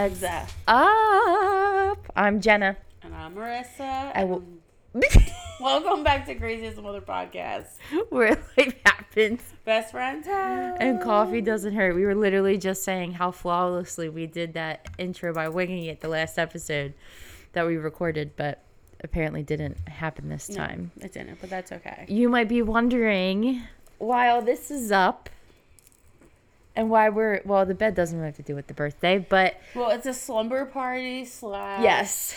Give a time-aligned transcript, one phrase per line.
[0.00, 0.48] What's up?
[2.16, 2.74] I'm Jenna.
[3.02, 4.10] And I'm Marissa.
[4.14, 4.42] I will.
[5.60, 7.66] Welcome back to Craziest Mother Podcast.
[8.08, 10.26] Where life happens Best friends.
[10.26, 10.78] Have.
[10.80, 11.94] And coffee doesn't hurt.
[11.94, 16.08] We were literally just saying how flawlessly we did that intro by winging it the
[16.08, 16.94] last episode
[17.52, 18.62] that we recorded, but
[19.04, 20.92] apparently didn't happen this No, time.
[20.98, 22.06] it didn't, but that's okay.
[22.08, 23.64] You might be wondering
[23.98, 25.28] why all this is up
[26.76, 27.64] and why we're well.
[27.66, 30.64] The bed doesn't really have to do with the birthday, but Well, it's a slumber
[30.66, 32.34] party slash yes,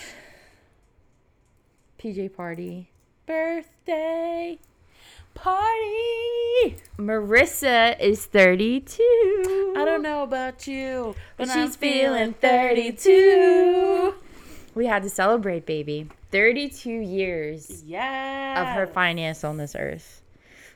[2.00, 2.90] PJ party.
[3.26, 4.60] birthday
[5.34, 6.78] party.
[6.98, 9.74] Marissa is 32.
[9.78, 14.16] I don't know about you, but But she's feeling feeling 32.
[14.76, 16.10] We had to celebrate, baby.
[16.32, 18.62] 32 years Yeah.
[18.62, 20.22] of her finance on this earth.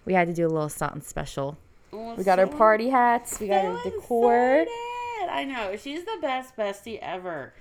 [0.06, 1.58] We had to do a little something special.
[1.94, 3.40] Oh, We got our party hats.
[3.40, 4.62] We got our decor.
[4.62, 4.72] excited.
[5.30, 5.76] I know.
[5.78, 7.54] She's the best bestie ever.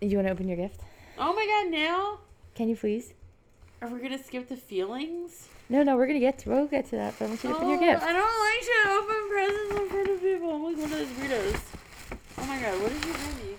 [0.00, 0.80] You want to open your gift?
[1.18, 2.18] Oh my god, now?
[2.54, 3.12] Can you please?
[3.82, 5.48] Are we gonna skip the feelings?
[5.68, 6.50] No, no, we're gonna get to.
[6.50, 7.14] We'll get to that.
[7.18, 8.02] But I want you to open your Oh, gift.
[8.02, 10.54] I don't like to open presents in front of people.
[10.54, 11.60] I'm like one of those weirdos.
[12.38, 13.54] Oh my god, what did you give me?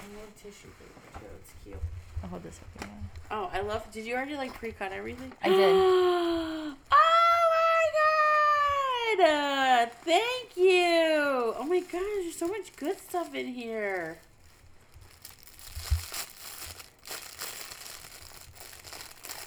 [0.00, 1.26] I love tissue paper too.
[1.40, 1.76] It's cute.
[2.22, 2.88] I'll hold this up.
[3.30, 3.90] Oh, I love.
[3.92, 5.32] Did you already like pre-cut everything?
[5.42, 5.58] I did.
[5.74, 6.74] oh
[9.16, 9.28] my god!
[9.28, 11.54] Uh, thank you.
[11.58, 14.18] Oh my god, there's so much good stuff in here.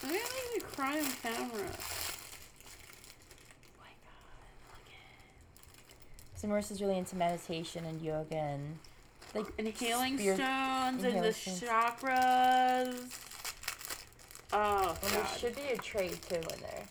[0.02, 1.48] I'm gonna make me cry on camera.
[1.50, 1.58] Oh
[3.78, 8.78] my god, look at So Marissa's really into meditation and yoga and
[9.34, 11.60] like And healing spirit- stones and and the stones.
[11.60, 13.18] chakras.
[14.52, 16.84] Oh And there should be a tray too in there.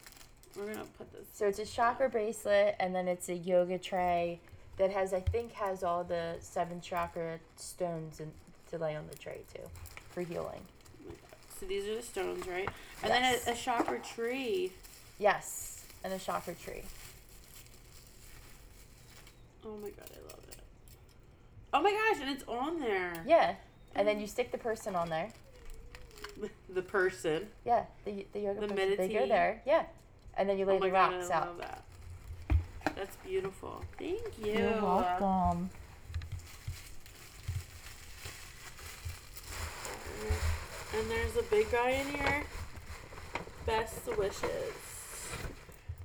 [0.58, 1.28] We're gonna put this.
[1.34, 4.40] So it's a chakra bracelet, and then it's a yoga tray
[4.78, 8.32] that has, I think, has all the seven chakra stones in,
[8.72, 9.62] to lay on the tray too,
[10.10, 10.62] for healing.
[11.60, 12.68] So these are the stones, right?
[13.04, 13.44] And Yes.
[13.46, 14.72] then a, a chakra tree.
[15.20, 16.82] Yes, and a chakra tree.
[19.64, 20.51] Oh my god, I love it.
[21.74, 23.14] Oh my gosh, and it's on there.
[23.26, 23.56] Yeah,
[23.96, 24.20] and then oh.
[24.20, 25.30] you stick the person on there.
[26.74, 27.48] The person.
[27.66, 28.76] Yeah, the the yoga The person.
[28.76, 29.30] They go meditate.
[29.30, 29.62] there.
[29.66, 29.84] Yeah,
[30.36, 31.48] and then you lay oh my the god, rocks I out.
[31.48, 31.84] love that.
[32.96, 33.84] That's beautiful.
[33.98, 34.54] Thank you.
[34.54, 35.70] You're welcome.
[40.98, 42.44] And there's a big guy in here.
[43.66, 44.74] Best wishes.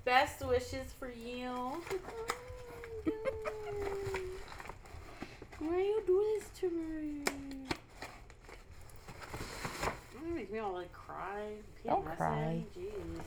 [0.05, 1.83] Best wishes for you.
[5.59, 7.23] Why you do this to me?
[10.25, 11.53] You're make me all like cry.
[11.85, 12.17] Don't PMSing.
[12.17, 12.65] cry.
[12.77, 13.21] Jeez.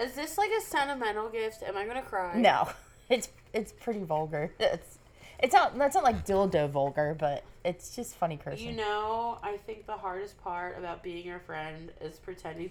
[0.00, 1.62] Is this like a sentimental gift?
[1.62, 2.36] Am I gonna cry?
[2.36, 2.68] No,
[3.10, 4.52] it's it's pretty vulgar.
[4.60, 4.98] It's
[5.42, 8.68] it's not that's not like dildo vulgar, but it's just funny cursing.
[8.68, 12.70] You know, I think the hardest part about being your friend is pretending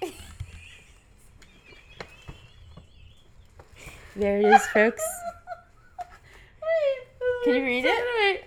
[0.00, 0.08] to.
[4.16, 5.02] there it is, folks.
[6.62, 8.44] Wait, Can you read it?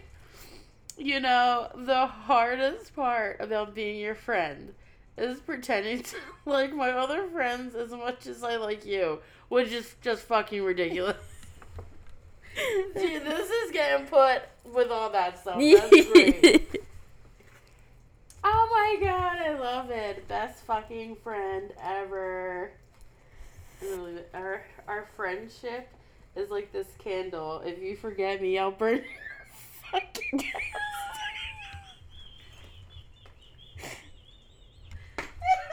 [0.98, 4.74] You know, the hardest part about being your friend
[5.18, 6.16] is pretending to
[6.46, 11.18] like my other friends as much as I like you, which is just fucking ridiculous.
[12.56, 15.60] Dude, this is getting put with all that stuff.
[15.60, 16.82] That's great.
[18.48, 20.28] Oh my god, I love it.
[20.28, 22.72] Best fucking friend ever.
[24.34, 25.88] Our our friendship
[26.36, 27.62] is like this candle.
[27.66, 29.04] If you forget me, I'll burn your
[29.92, 30.44] fucking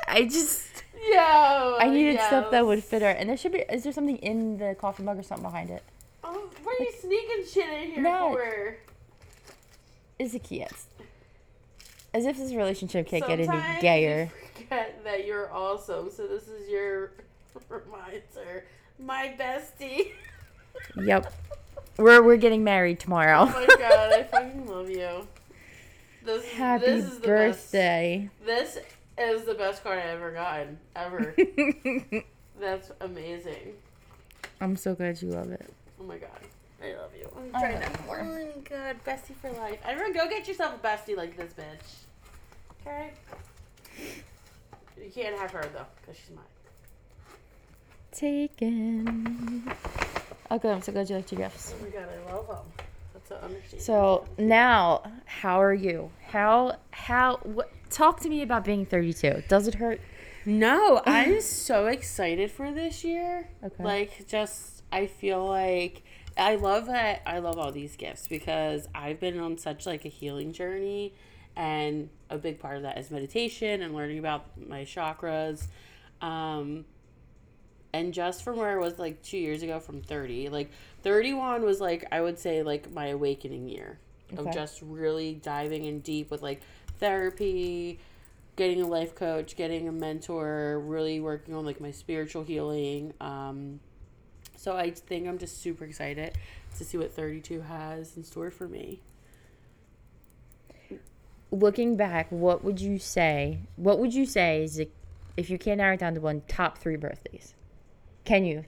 [0.08, 0.68] I just
[1.10, 3.64] Yo, I needed stuff that would fit her, and there should be.
[3.70, 5.82] Is there something in the coffee mug or something behind it?
[6.22, 8.32] Oh, what are you sneaking shit in here No.
[8.32, 8.76] for?
[10.18, 10.64] Is a key?
[12.14, 14.30] As if this relationship can't get any gayer.
[14.30, 16.10] You forget that you're awesome.
[16.10, 17.12] So this is your
[17.68, 18.64] reminder.
[18.98, 20.12] My bestie.
[20.96, 21.32] Yep.
[21.98, 23.42] We're we're getting married tomorrow.
[23.42, 25.26] Oh my god, I fucking love you.
[26.24, 28.30] This, Happy this is the birthday.
[28.46, 28.76] Best.
[28.76, 28.84] This
[29.18, 30.78] is the best card I ever gotten.
[30.94, 31.34] Ever.
[32.60, 33.74] That's amazing.
[34.60, 35.68] I'm so glad you love it.
[36.00, 36.30] Oh my god.
[36.82, 37.28] I love you.
[37.36, 38.00] I'm trying love to.
[38.00, 38.20] you more.
[38.20, 39.78] Oh my god, bestie for life.
[39.84, 42.86] Everyone, go get yourself a bestie like this bitch.
[42.86, 43.10] Okay?
[43.98, 46.44] You can't have her though, because she's mine.
[48.12, 49.72] Taken.
[50.50, 51.74] Okay, I'm so glad you liked your gifts.
[51.74, 52.84] Oh my god, I love them.
[53.14, 53.82] That's an understatement.
[53.82, 56.10] So now, how are you?
[56.28, 57.70] How how what?
[57.90, 59.44] Talk to me about being 32.
[59.48, 60.00] Does it hurt?
[60.44, 63.48] No, I'm so excited for this year.
[63.62, 63.82] Okay.
[63.82, 66.02] Like, just, I feel like
[66.36, 67.22] I love that.
[67.26, 71.14] I love all these gifts because I've been on such like a healing journey,
[71.56, 75.66] and a big part of that is meditation and learning about my chakras.
[76.20, 76.84] Um,
[77.92, 80.70] and just from where I was like two years ago from 30, like
[81.02, 83.98] 31 was like, I would say, like my awakening year
[84.36, 86.62] of just really diving in deep with like
[86.98, 87.98] therapy,
[88.56, 93.12] getting a life coach, getting a mentor, really working on like my spiritual healing.
[93.20, 93.80] Um,
[94.56, 96.36] so I think I'm just super excited
[96.78, 99.00] to see what 32 has in store for me.
[101.50, 103.58] Looking back, what would you say?
[103.76, 104.90] What would you say is it,
[105.36, 107.54] if you can't narrow it down to one top three birthdays?
[108.24, 108.64] Can you?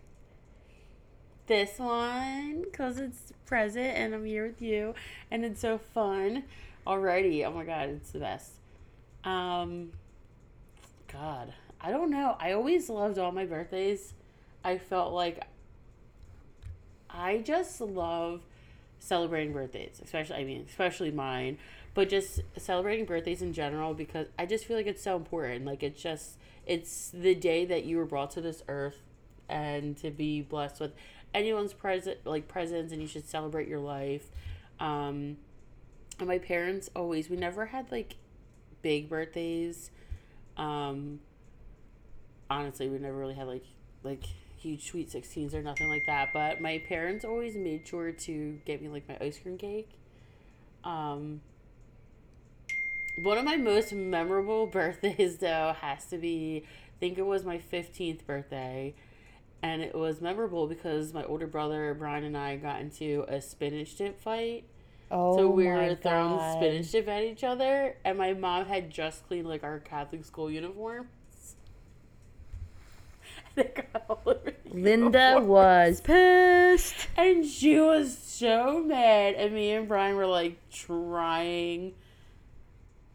[1.46, 4.94] This one, because it's present and I'm here with you
[5.30, 6.44] and it's so fun
[6.86, 7.44] already.
[7.44, 8.52] Oh my God, it's the best.
[9.22, 9.92] Um,
[11.12, 12.36] God, I don't know.
[12.40, 14.14] I always loved all my birthdays.
[14.64, 15.46] I felt like
[17.08, 18.40] I just love
[18.98, 21.58] celebrating birthdays, especially I mean, especially mine,
[21.92, 25.64] but just celebrating birthdays in general because I just feel like it's so important.
[25.64, 29.02] Like it's just it's the day that you were brought to this earth
[29.48, 30.92] and to be blessed with
[31.34, 34.30] anyone's present like presents and you should celebrate your life.
[34.80, 35.36] Um
[36.18, 38.16] and my parents always we never had like
[38.82, 39.90] big birthdays.
[40.56, 41.20] Um
[42.48, 43.64] honestly, we never really had like
[44.02, 44.24] like
[44.56, 48.80] huge sweet 16s or nothing like that, but my parents always made sure to get
[48.80, 49.90] me like my ice cream cake.
[50.84, 51.40] Um
[53.22, 57.58] one of my most memorable birthdays though has to be I think it was my
[57.58, 58.94] 15th birthday
[59.64, 63.96] and it was memorable because my older brother Brian and I got into a spinach
[63.96, 64.64] dip fight.
[65.10, 66.50] Oh So we were throwing God.
[66.52, 70.50] spinach dip at each other, and my mom had just cleaned like our Catholic school
[70.50, 71.08] uniforms.
[73.54, 75.46] they got all over the Linda uniform.
[75.46, 77.08] was pissed.
[77.16, 81.94] and she was so mad, and me and Brian were like trying,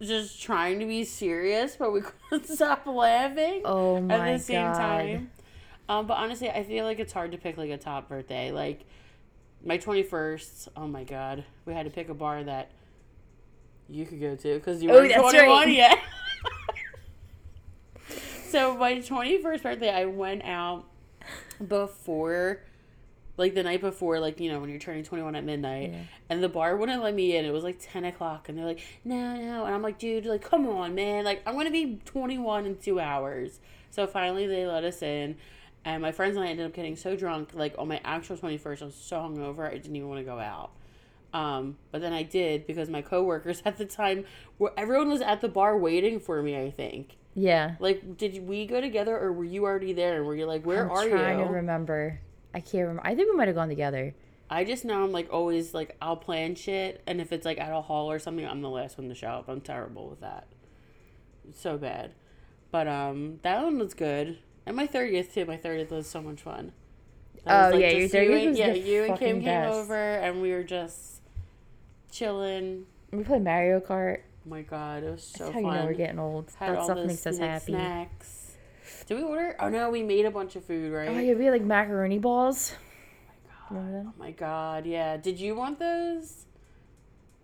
[0.01, 4.73] just trying to be serious, but we couldn't stop laughing Oh my at the same
[4.73, 4.73] god.
[4.73, 5.31] time.
[5.89, 8.51] Um, but honestly, I feel like it's hard to pick like a top birthday.
[8.51, 8.85] Like
[9.65, 10.69] my twenty first.
[10.77, 12.69] Oh my god, we had to pick a bar that
[13.89, 15.75] you could go to because you Oh, weren't twenty one right.
[15.75, 15.97] yet.
[18.49, 20.85] so my twenty first birthday, I went out
[21.65, 22.61] before.
[23.37, 25.99] Like the night before, like you know, when you're turning 21 at midnight, Yeah.
[26.29, 27.45] and the bar wouldn't let me in.
[27.45, 30.41] It was like 10 o'clock, and they're like, "No, no," and I'm like, "Dude, like,
[30.41, 31.23] come on, man!
[31.23, 35.37] Like, I'm gonna be 21 in two hours." So finally, they let us in,
[35.85, 37.51] and my friends and I ended up getting so drunk.
[37.53, 40.39] Like on my actual 21st, I was so hungover, I didn't even want to go
[40.39, 40.71] out.
[41.33, 44.25] Um, but then I did because my coworkers at the time,
[44.57, 46.57] were everyone was at the bar waiting for me.
[46.57, 47.17] I think.
[47.35, 47.75] Yeah.
[47.79, 50.17] Like, did we go together, or were you already there?
[50.17, 51.13] And were you like, "Where are you?
[51.13, 52.19] I'm trying to remember.
[52.53, 53.03] I can't remember.
[53.05, 54.15] I think we might have gone together.
[54.49, 57.71] I just know I'm like always like I'll plan shit, and if it's like at
[57.71, 59.47] a hall or something, I'm the last one to show up.
[59.47, 60.47] I'm terrible with that.
[61.47, 62.13] It's so bad,
[62.71, 64.39] but um, that one was good.
[64.69, 65.45] And my thirtieth too.
[65.45, 66.71] My thirtieth was so much fun.
[67.43, 69.41] That Oh, yeah, your just you 30th and- was yeah, the you and Kim fucking
[69.43, 71.21] came over, and we were just
[72.11, 72.85] chilling.
[73.11, 74.19] We played Mario Kart.
[74.45, 75.73] Oh my god, it was so That's how fun.
[75.73, 76.51] you know we're getting old.
[76.59, 77.71] Had that stuff makes us happy.
[77.71, 78.55] Snacks.
[79.07, 79.55] Did we order?
[79.59, 81.09] Oh no, we made a bunch of food, right?
[81.09, 82.75] Oh yeah, we had like macaroni balls.
[83.71, 84.13] Oh Remember them?
[84.15, 85.17] Oh my god, yeah.
[85.17, 86.45] Did you want those?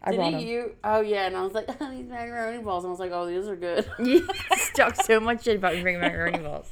[0.04, 0.40] I Didn't them.
[0.42, 0.76] you?
[0.84, 3.48] Oh yeah, and I was like, these macaroni balls, and I was like, oh, these
[3.48, 3.90] are good.
[4.00, 4.28] You
[4.76, 6.72] talk so much shit about me bringing macaroni balls.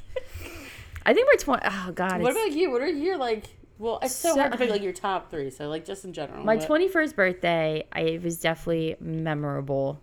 [1.05, 1.63] I think we're twenty.
[1.65, 2.71] Oh god, what about you?
[2.71, 3.45] What are your like?
[3.79, 5.49] Well, it's so, So- hard to pick like your top three.
[5.49, 6.43] So like just in general.
[6.43, 7.85] my twenty first birthday.
[7.91, 9.99] I it was definitely memorable.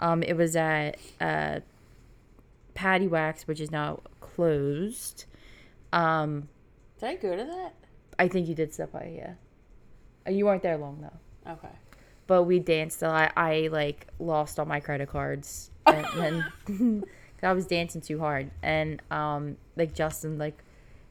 [0.00, 1.60] Um, it was at uh,
[2.74, 5.26] Patty Wax, which is now closed.
[5.92, 6.48] Um,
[6.98, 7.74] Did I go to that?
[8.18, 9.34] I think you did step by, yeah.
[10.26, 11.52] Uh, You weren't there long though.
[11.52, 11.68] Okay.
[12.26, 13.32] but we danced a lot.
[13.36, 16.06] I like lost all my credit cards, and
[16.66, 17.04] then
[17.42, 18.50] I was dancing too hard.
[18.62, 20.62] And um, like Justin, like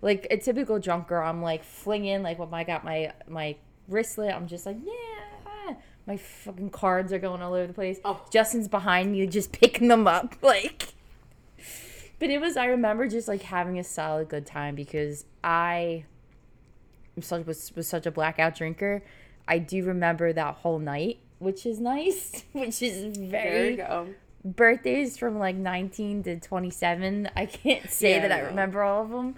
[0.02, 3.56] like a typical drunk girl, I'm like flinging like when I got my my
[3.90, 4.34] wristlet.
[4.34, 5.22] I'm just like yeah.
[6.08, 8.00] My fucking cards are going all over the place.
[8.04, 8.26] Oh.
[8.32, 10.94] Justin's behind me, just picking them up, like.
[12.20, 12.58] But it was.
[12.58, 16.06] I remember just like having a solid good time because I
[17.16, 19.04] was such, was, was such a blackout drinker.
[19.48, 23.82] I do remember that whole night, which is nice, which is very.
[24.44, 27.30] Birthdays from like 19 to 27.
[27.36, 29.36] I can't say Yeah, that I remember all of them,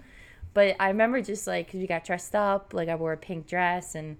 [0.54, 3.46] but I remember just like because we got dressed up, like I wore a pink
[3.46, 4.16] dress, and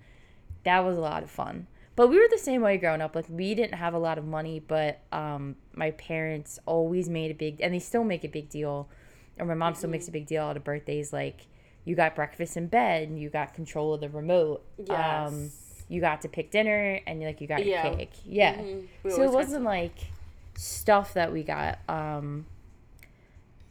[0.65, 1.67] that was a lot of fun.
[1.97, 3.15] But we were the same way growing up.
[3.15, 7.35] Like we didn't have a lot of money, but um, my parents always made a
[7.35, 8.89] big, and they still make a big deal
[9.39, 11.13] or my mom still makes a big deal out of birthdays.
[11.13, 11.47] Like
[11.85, 14.63] you got breakfast in bed, and you got control of the remote.
[14.91, 15.51] Um,
[15.89, 17.95] you got to pick dinner, and like you got your Yeah.
[17.95, 18.13] cake.
[18.25, 18.55] Yeah.
[18.57, 18.87] Mhm.
[19.09, 19.97] So it wasn't like
[20.57, 21.79] stuff that we got.
[21.89, 22.47] Um,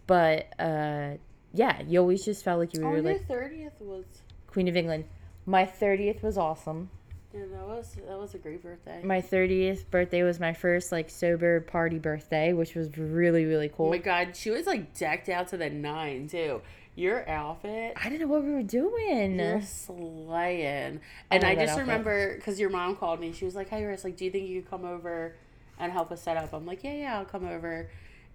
[0.08, 1.12] but uh,
[1.54, 4.06] yeah, you always just felt like you Oh, were your like thirtieth was.
[4.48, 5.06] Queen of England.
[5.46, 6.90] My thirtieth was awesome.
[7.34, 9.02] Yeah, that was that was a great birthday.
[9.04, 13.88] My thirtieth birthday was my first like sober party birthday, which was really really cool.
[13.88, 16.62] oh my god, she was like decked out to the nine too.
[16.96, 17.94] Your outfit.
[17.96, 19.40] I didn't know what we were doing.
[19.40, 21.00] You're slaying.
[21.32, 21.88] And love I, just outfit.
[21.88, 23.32] remember because your mom called me.
[23.34, 25.36] She was like, "Hey, Iris, like, do you think you could come over
[25.84, 27.90] and help us set up?" I'm like, "Yeah, yeah, I'll come over."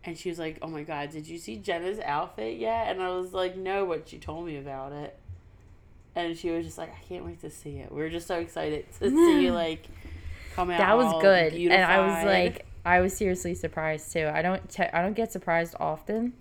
[0.05, 3.11] And she was like, "Oh my god, did you see Jenna's outfit yet?" And I
[3.11, 5.19] was like, "No," but she told me about it.
[6.15, 8.39] And she was just like, "I can't wait to see it." We were just so
[8.39, 9.87] excited to see you like
[10.55, 10.79] come out.
[10.79, 14.31] that was good, and I was like, I was seriously surprised too.
[14.33, 16.33] I don't, te- I don't get surprised often.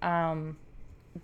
[0.00, 0.56] Um,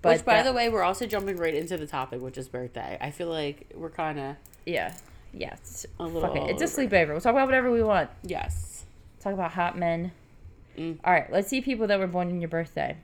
[0.02, 2.48] but Which, by that- the way, we're also jumping right into the topic, which is
[2.48, 2.98] birthday.
[3.00, 4.94] I feel like we're kind of yeah,
[5.32, 6.34] yeah, it's, a little.
[6.34, 6.50] it.
[6.50, 7.08] It's a sleepover.
[7.08, 8.10] We'll talk about whatever we want.
[8.22, 8.67] Yes.
[9.20, 10.12] Talk about hot men.
[10.76, 10.98] Mm.
[11.04, 12.96] All right, let's see people that were born in your birthday.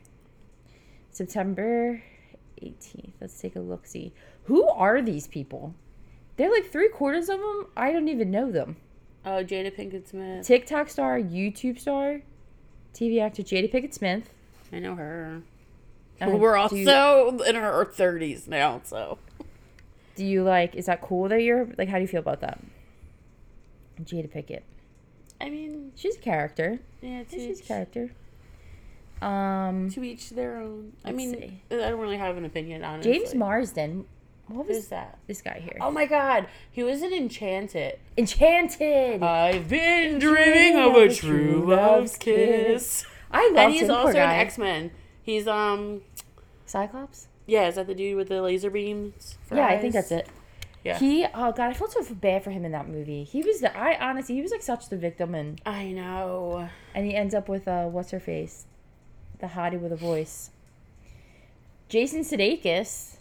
[1.11, 2.03] September
[2.63, 3.13] 18th.
[3.21, 3.87] Let's take a look.
[3.87, 4.13] See
[4.45, 5.75] who are these people?
[6.37, 7.67] They're like three quarters of them.
[7.77, 8.77] I don't even know them.
[9.25, 10.47] Oh, Jada Pinkett Smith.
[10.47, 12.21] TikTok star, YouTube star,
[12.95, 14.31] TV actor Jada Pinkett Smith.
[14.73, 15.43] I know her.
[16.21, 19.19] Uh, We're do you- also in our thirties now, so
[20.17, 20.75] Do you like?
[20.77, 21.89] Is that cool that you're like?
[21.89, 22.61] How do you feel about that?
[24.03, 24.63] Jada Pinkett.
[25.41, 26.79] I mean, She's a character.
[27.03, 28.13] yeah, She's a character.
[29.23, 30.93] Um, to each their own.
[31.05, 31.61] I mean, see.
[31.71, 33.05] I don't really have an opinion on it.
[33.05, 34.05] James Marsden.
[34.49, 35.19] What Who's was that?
[35.27, 35.79] this guy here?
[35.81, 37.99] Oh my God, he was in Enchanted.
[38.19, 39.23] Enchanted.
[39.23, 43.07] I've been dreaming of a true love's kiss.
[43.31, 43.91] I love And he's him.
[43.93, 44.37] Also in guy.
[44.37, 44.91] X Men.
[45.23, 46.03] He's um,
[46.67, 47.29] Cyclops.
[47.47, 49.39] yeah, is that the dude with the laser beams?
[49.51, 50.29] Yeah, I think that's it.
[50.85, 50.99] Yeah.
[50.99, 51.25] He.
[51.25, 53.25] Oh god, I felt so bad for him in that movie.
[53.25, 53.77] He was the.
[53.77, 56.69] I honestly, he was like such the victim, and I know.
[56.95, 58.67] and he ends up with uh, what's her face,
[59.39, 60.51] the hottie with a voice.
[61.89, 63.17] Jason Sudeikis.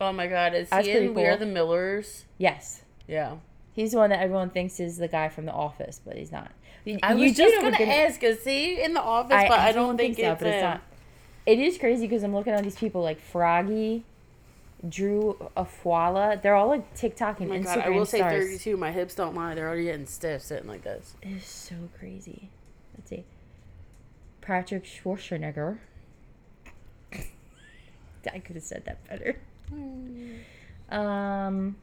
[0.00, 2.26] Oh my God, is That's he in We Are the Millers?
[2.38, 3.36] Yes, Yeah.
[3.72, 6.50] he's the one that everyone thinks is the guy from The Office, but he's not.
[7.02, 9.44] I you was just gonna ask, is he in the office?
[9.48, 10.80] but I don't think, so, it's but him.
[11.46, 14.04] It is crazy because I'm looking at these people like Froggy,
[14.88, 16.40] Drew Afualo.
[16.40, 18.76] They're all like TikTok Oh and my Instagram god, I will say 32.
[18.76, 19.54] My hips don't lie.
[19.54, 21.14] They're already getting stiff sitting like this.
[21.22, 22.48] It is so crazy.
[22.96, 23.24] Let's see.
[24.40, 25.78] Patrick Schwarzenegger.
[27.12, 29.38] I could have said that better.
[30.90, 31.76] Um.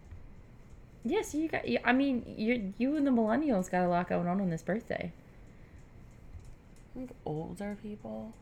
[1.06, 1.64] Yes, you got.
[1.84, 5.12] I mean, you you and the millennials got a lot going on on this birthday.
[6.92, 8.34] I think older people.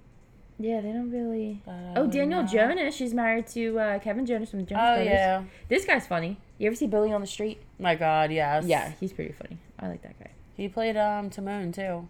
[0.63, 1.61] Yeah, they don't really.
[1.65, 2.45] but I Oh, Danielle.
[2.47, 2.95] Jonas.
[2.95, 5.07] She's married to uh, Kevin Jonas from the Jonas Oh Brothers.
[5.07, 5.43] yeah.
[5.69, 6.37] This guy's funny.
[6.57, 7.59] You ever see Billy on the Street?
[7.79, 8.65] My god, yes.
[8.65, 9.57] Yeah, he's pretty funny.
[9.79, 10.31] I like that guy.
[10.55, 12.07] He played um Timon too.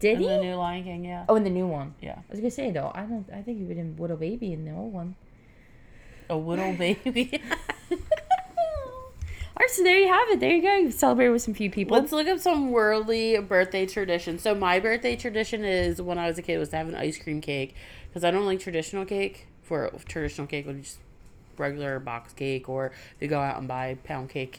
[0.00, 0.26] Did in he?
[0.28, 1.26] the new Lion King, yeah.
[1.28, 1.94] oh, in the new one.
[2.00, 2.16] Yeah.
[2.18, 3.26] I was gonna say though, I don't.
[3.32, 5.14] I think he would in Little Baby in the old one.
[6.30, 7.40] A little baby.
[9.62, 10.40] All right, so there you have it.
[10.40, 10.74] There you go.
[10.74, 11.96] You celebrated with some few people.
[11.96, 14.42] Let's look up some worldly birthday traditions.
[14.42, 17.16] So my birthday tradition is when I was a kid was to have an ice
[17.16, 17.76] cream cake
[18.08, 19.46] because I don't like traditional cake.
[19.62, 20.98] For traditional cake would just
[21.58, 22.90] regular box cake or
[23.20, 24.58] they go out and buy pound cake,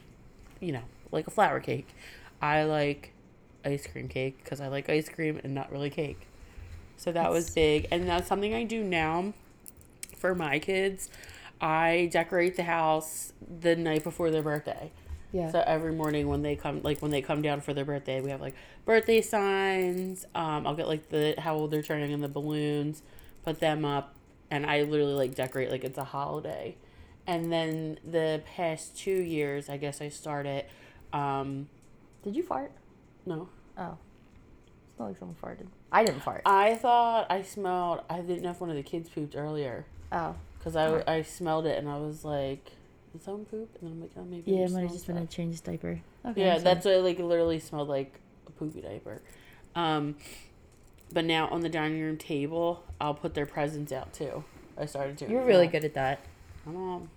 [0.62, 1.89] you know, like a flour cake.
[2.41, 3.12] I like
[3.65, 6.27] ice cream cake because I like ice cream and not really cake.
[6.95, 9.33] So that was big, and that's something I do now
[10.15, 11.10] for my kids.
[11.62, 14.91] I decorate the house the night before their birthday.
[15.31, 15.51] yeah.
[15.51, 18.29] So every morning when they come, like when they come down for their birthday, we
[18.31, 18.55] have like
[18.86, 20.25] birthday signs.
[20.36, 23.01] Um, I'll get like the how old they're turning and the balloons,
[23.45, 24.15] put them up,
[24.51, 26.75] and I literally like decorate like it's a holiday.
[27.25, 30.65] And then the past two years, I guess I started.
[31.13, 31.69] Um,
[32.24, 32.72] Did you fart?
[33.25, 33.98] no, Oh,
[34.89, 35.67] it's not like someone farted.
[35.91, 36.41] I didn't fart.
[36.45, 38.01] I thought I smelled.
[38.10, 41.65] I didn't know if one of the kids pooped earlier oh, because I I smelled
[41.65, 42.72] it and I was like,
[43.12, 43.70] did someone poop?
[43.82, 44.51] And then I'm like, oh maybe.
[44.51, 46.00] yeah, I'm it might have just been a change diaper.
[46.25, 49.22] Okay, Yeah, that's what it, like it literally smelled like a poopy diaper.
[49.75, 50.15] Um,
[51.12, 54.43] but now on the dining room table, I'll put their presents out too.
[54.77, 55.32] I started doing.
[55.32, 55.72] You're really that.
[55.74, 56.20] good at that.
[56.63, 57.10] Come on,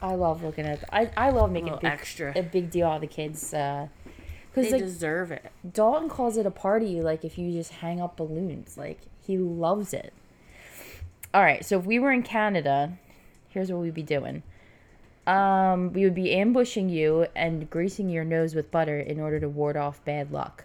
[0.00, 0.82] I love looking at.
[0.92, 2.32] I I love making little big, extra.
[2.34, 3.50] a big deal out of the kids.
[3.50, 3.80] Because
[4.54, 5.50] They like deserve it.
[5.70, 7.00] Dalton calls it a party.
[7.02, 10.12] Like if you just hang up balloons, like he loves it.
[11.34, 12.98] All right, so if we were in Canada,
[13.48, 14.42] here's what we'd be doing.
[15.26, 19.48] Um, we would be ambushing you and greasing your nose with butter in order to
[19.48, 20.64] ward off bad luck.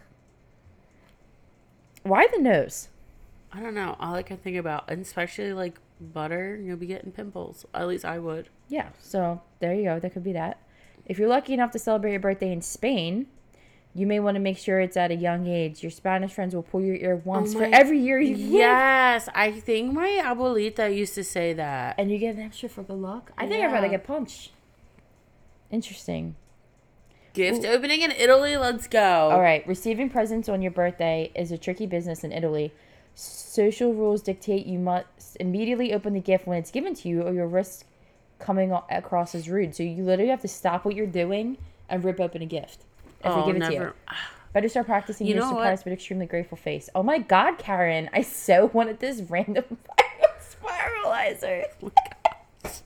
[2.04, 2.90] Why the nose?
[3.52, 3.96] I don't know.
[4.00, 7.66] All I can think about, and especially like butter, you'll be getting pimples.
[7.74, 8.50] At least I would.
[8.68, 10.00] Yeah, so there you go.
[10.00, 10.60] That could be that.
[11.06, 13.28] If you're lucky enough to celebrate your birthday in Spain,
[13.98, 15.82] you may want to make sure it's at a young age.
[15.82, 18.50] Your Spanish friends will pull your ear oh once for my- every year you live,
[18.52, 21.96] Yes, I think my abuelita used to say that.
[21.98, 23.32] and you get an extra for good luck.
[23.38, 24.52] I think I'd rather get punched.
[25.72, 26.36] Interesting.
[27.34, 28.56] Gift opening in Italy.
[28.58, 29.30] Let's go.
[29.32, 32.74] All right, receiving presents on your birthday is a tricky business in Italy.
[33.16, 37.34] Social rules dictate you must immediately open the gift when it's given to you, or
[37.34, 37.86] you'll risk
[38.40, 39.76] coming across as rude.
[39.76, 41.58] So you literally have to stop what you're doing
[41.90, 42.86] and rip open a gift
[43.36, 43.72] they Oh, give it never.
[43.74, 43.94] to you.
[44.54, 45.60] Better start practicing You your know what?
[45.62, 46.90] surprised but extremely grateful face.
[46.96, 48.10] Oh my god, Karen!
[48.14, 49.66] I so wanted this random
[50.40, 51.66] spiralizer.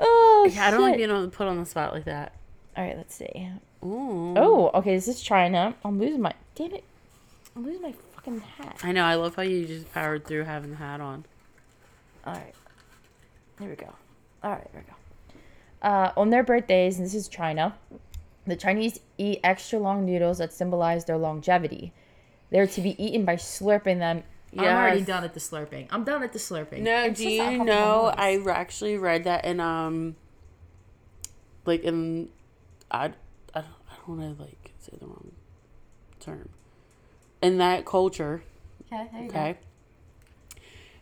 [0.00, 2.32] oh Yeah, I don't like being put on the spot like that.
[2.76, 3.50] All right, let's see.
[3.84, 4.34] Ooh.
[4.36, 4.94] Oh, okay.
[4.94, 5.74] This is China.
[5.84, 6.32] I'm losing my.
[6.54, 6.84] Damn it!
[7.54, 8.78] I'm losing my fucking hat.
[8.82, 9.04] I know.
[9.04, 11.24] I love how you just powered through having the hat on.
[12.24, 12.54] All right.
[13.58, 13.92] Here we go.
[14.42, 14.96] All right, here we go.
[15.86, 17.74] Uh, on their birthdays, and this is China,
[18.46, 21.92] the Chinese eat extra long noodles that symbolize their longevity.
[22.50, 24.24] They're to be eaten by slurping them.
[24.56, 25.86] I'm already done at the slurping.
[25.90, 26.80] I'm done at the slurping.
[26.80, 28.12] No, It's do you know?
[28.14, 30.16] I actually read that in um,
[31.64, 32.28] like in,
[32.90, 33.16] I, I don't,
[33.54, 35.32] I don't want to like say the wrong
[36.20, 36.50] term.
[37.40, 38.42] In that culture,
[38.92, 39.28] Okay, there go.
[39.28, 39.58] okay.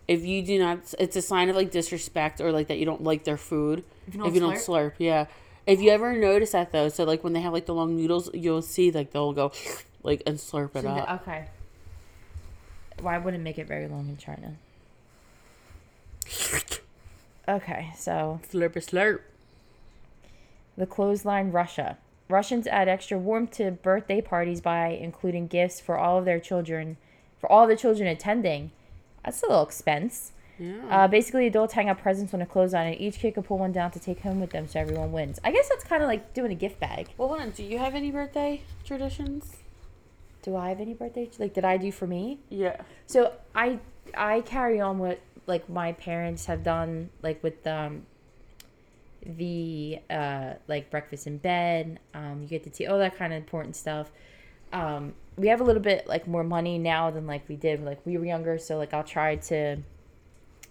[0.06, 3.02] If you do not, it's a sign of like disrespect or like that you don't
[3.02, 3.85] like their food.
[4.06, 5.26] If if you don't slurp, yeah.
[5.67, 8.31] If you ever notice that though, so like when they have like the long noodles,
[8.35, 9.52] you'll see like they'll go
[10.02, 11.23] like and slurp it up.
[11.23, 11.47] okay.
[13.00, 14.57] Why wouldn't make it very long in China?
[17.49, 19.21] Okay, so Slurp a slurp.
[20.77, 21.99] The clothesline Russia.
[22.29, 26.96] Russians add extra warmth to birthday parties by including gifts for all of their children,
[27.40, 28.70] for all the children attending.
[29.25, 30.31] That's a little expense.
[30.61, 30.77] Yeah.
[30.90, 33.73] Uh, basically, adults hang up presents on a clothesline, and each kid can pull one
[33.73, 35.40] down to take home with them, so everyone wins.
[35.42, 37.09] I guess that's kind of like doing a gift bag.
[37.16, 37.51] well, hold on.
[37.51, 39.57] Do you have any birthday traditions?
[40.42, 41.31] Do I have any birthday?
[41.38, 42.38] Like, did I do for me?
[42.51, 42.83] Yeah.
[43.07, 43.79] So I
[44.14, 48.07] I carry on what like my parents have done, like with um
[49.25, 52.01] the uh like breakfast in bed.
[52.14, 54.11] Um, you get to tea, all that kind of important stuff.
[54.73, 58.05] Um, we have a little bit like more money now than like we did like
[58.05, 58.59] we were younger.
[58.59, 59.79] So like I'll try to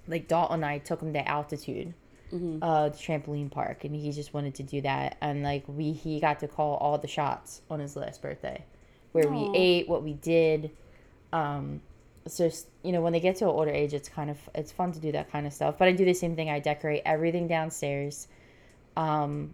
[0.10, 1.94] like Dalton and I took him to altitude.
[2.32, 5.18] Uh, the trampoline park, and he just wanted to do that.
[5.20, 8.64] And like we, he got to call all the shots on his last birthday,
[9.14, 9.32] where Aw.
[9.32, 10.70] we ate, what we did,
[11.34, 11.82] um
[12.26, 14.72] it's just you know when they get to an older age it's kind of it's
[14.72, 17.02] fun to do that kind of stuff but i do the same thing i decorate
[17.06, 18.28] everything downstairs
[18.98, 19.54] um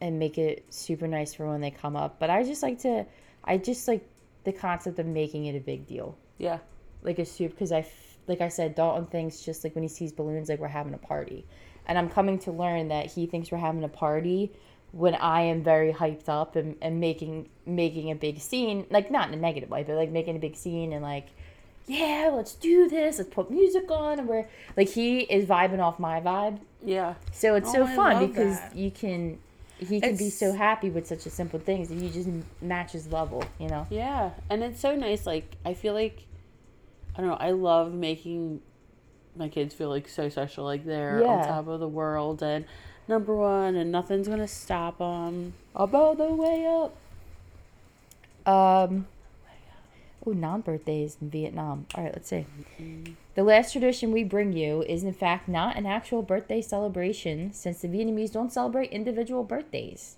[0.00, 3.06] and make it super nice for when they come up but i just like to
[3.44, 4.04] i just like
[4.44, 6.58] the concept of making it a big deal Yeah.
[7.02, 7.82] like a soup because i
[8.28, 10.98] like i said dalton thinks just like when he sees balloons like we're having a
[10.98, 11.44] party
[11.86, 14.50] and i'm coming to learn that he thinks we're having a party
[14.92, 19.28] when i am very hyped up and, and making making a big scene like not
[19.28, 21.26] in a negative way but like making a big scene and like
[21.86, 25.98] yeah let's do this let's put music on and we're like he is vibing off
[25.98, 27.14] my vibe Yeah.
[27.32, 28.76] so it's Oh, so I fun because that.
[28.76, 29.38] you can
[29.78, 32.28] he can be so happy with such a simple things if you just
[32.60, 34.30] match his level you know Yeah.
[34.48, 35.26] And it's so nice.
[35.26, 36.24] Like, I feel like,
[37.16, 38.60] I don't know, I love making
[39.36, 40.64] my kids feel like so special.
[40.64, 42.64] Like, they're on top of the world and
[43.08, 45.54] number one, and nothing's going to stop them.
[45.74, 46.96] Above the way up.
[48.46, 49.06] Um.
[50.24, 51.86] Oh, non-birthdays in Vietnam.
[51.96, 52.46] All right, let's see.
[53.34, 57.80] The last tradition we bring you is, in fact, not an actual birthday celebration, since
[57.80, 60.14] the Vietnamese don't celebrate individual birthdays.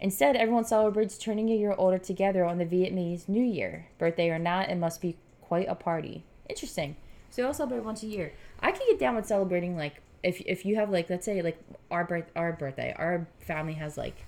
[0.00, 3.88] Instead, everyone celebrates turning a year older together on the Vietnamese New Year.
[3.98, 5.16] Birthday or not, it must be
[5.48, 6.24] quite a party.
[6.48, 6.96] Interesting.
[7.30, 8.32] So they all celebrate once a year.
[8.60, 11.58] I can get down with celebrating like if if you have like let's say like
[11.90, 12.94] our birth our birthday.
[12.96, 14.26] Our family has like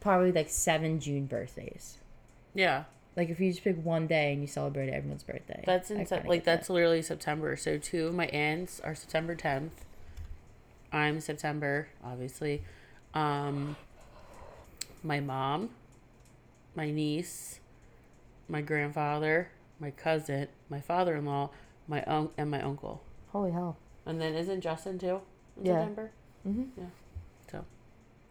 [0.00, 1.98] probably like seven June birthdays.
[2.54, 2.84] Yeah.
[3.16, 5.62] Like if you just pick one day and you celebrate everyone's birthday.
[5.66, 6.72] That's in kinda like that's that.
[6.72, 7.56] literally September.
[7.56, 9.84] So two of my aunts are September tenth.
[10.92, 12.62] I'm September, obviously.
[13.14, 13.76] Um,
[15.02, 15.70] my mom,
[16.74, 17.60] my niece,
[18.48, 19.48] my grandfather,
[19.80, 21.50] my cousin, my father-in-law,
[21.88, 23.02] my un- and my uncle.
[23.30, 23.76] holy hell.
[24.06, 25.20] And then isn't Justin too?
[25.58, 25.72] In Yeah.
[25.78, 26.10] September.
[26.46, 26.62] Mm-hmm.
[26.80, 26.84] Yeah.
[27.50, 27.64] So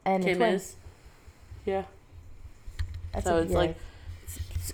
[0.05, 0.75] And Kim is.
[1.65, 1.83] Yeah.
[3.13, 3.57] That's so a- it's yeah.
[3.57, 3.77] like,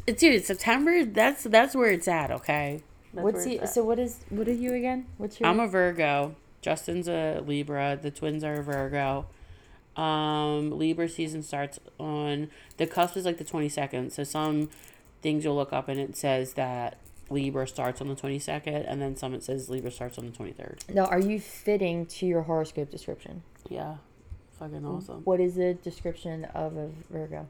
[0.05, 1.05] it's, dude, September.
[1.05, 2.31] That's that's where it's at.
[2.31, 2.81] Okay.
[3.13, 3.65] That's What's he?
[3.65, 4.19] So what is?
[4.29, 5.05] What are you again?
[5.17, 5.49] What's your?
[5.49, 6.35] I'm a Virgo.
[6.61, 7.97] Justin's a Libra.
[8.01, 9.25] The twins are a Virgo.
[9.95, 14.11] Um, Libra season starts on the cusp is like the 22nd.
[14.11, 14.69] So some
[15.21, 16.97] things you'll look up and it says that
[17.29, 20.93] Libra starts on the 22nd, and then some it says Libra starts on the 23rd.
[20.93, 23.43] Now, are you fitting to your horoscope description?
[23.69, 23.97] Yeah.
[24.59, 25.21] Fucking awesome.
[25.23, 27.47] What is the description of a Virgo?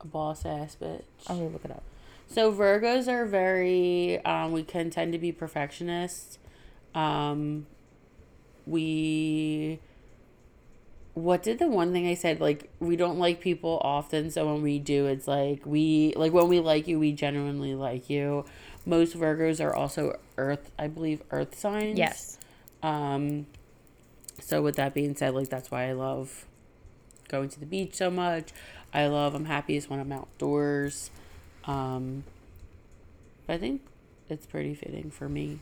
[0.00, 1.02] A boss ass bitch.
[1.28, 1.82] I'm gonna look it up.
[2.28, 6.38] So Virgos are very um we can tend to be perfectionists.
[6.94, 7.66] Um
[8.66, 9.78] we
[11.14, 14.62] what did the one thing I said like we don't like people often so when
[14.62, 18.44] we do it's like we like when we like you we genuinely like you.
[18.86, 21.98] Most Virgos are also earth I believe earth signs.
[21.98, 22.38] Yes.
[22.82, 23.46] Um
[24.40, 26.46] so with that being said like that's why I love
[27.30, 28.52] going to the beach so much.
[28.92, 31.10] I love I'm happiest when I'm outdoors.
[31.64, 32.24] Um,
[33.46, 33.82] but I think
[34.28, 35.60] it's pretty fitting for me.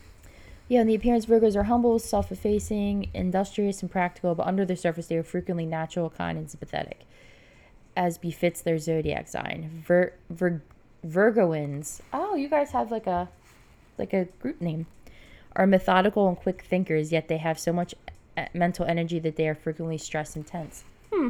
[0.68, 4.76] Yeah, and the appearance, Virgos are humble, self effacing, industrious, and practical, but under the
[4.76, 7.00] surface, they are frequently natural, kind, and sympathetic,
[7.96, 9.82] as befits their zodiac sign.
[9.86, 10.62] Vir- Vir-
[11.02, 12.02] Virgoans.
[12.12, 13.28] Oh, you guys have like a
[13.96, 14.86] like a group name.
[15.56, 17.94] Are methodical and quick thinkers, yet they have so much
[18.36, 20.84] uh, mental energy that they are frequently stressed and tense.
[21.12, 21.28] Hmm.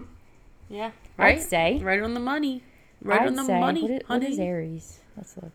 [0.69, 1.43] Yeah, I'd right.
[1.43, 1.79] say.
[1.79, 2.63] right on the money.
[3.01, 4.39] Right I'd on the say, money, what is, what is.
[4.41, 4.99] Aries?
[5.17, 5.53] Let's look.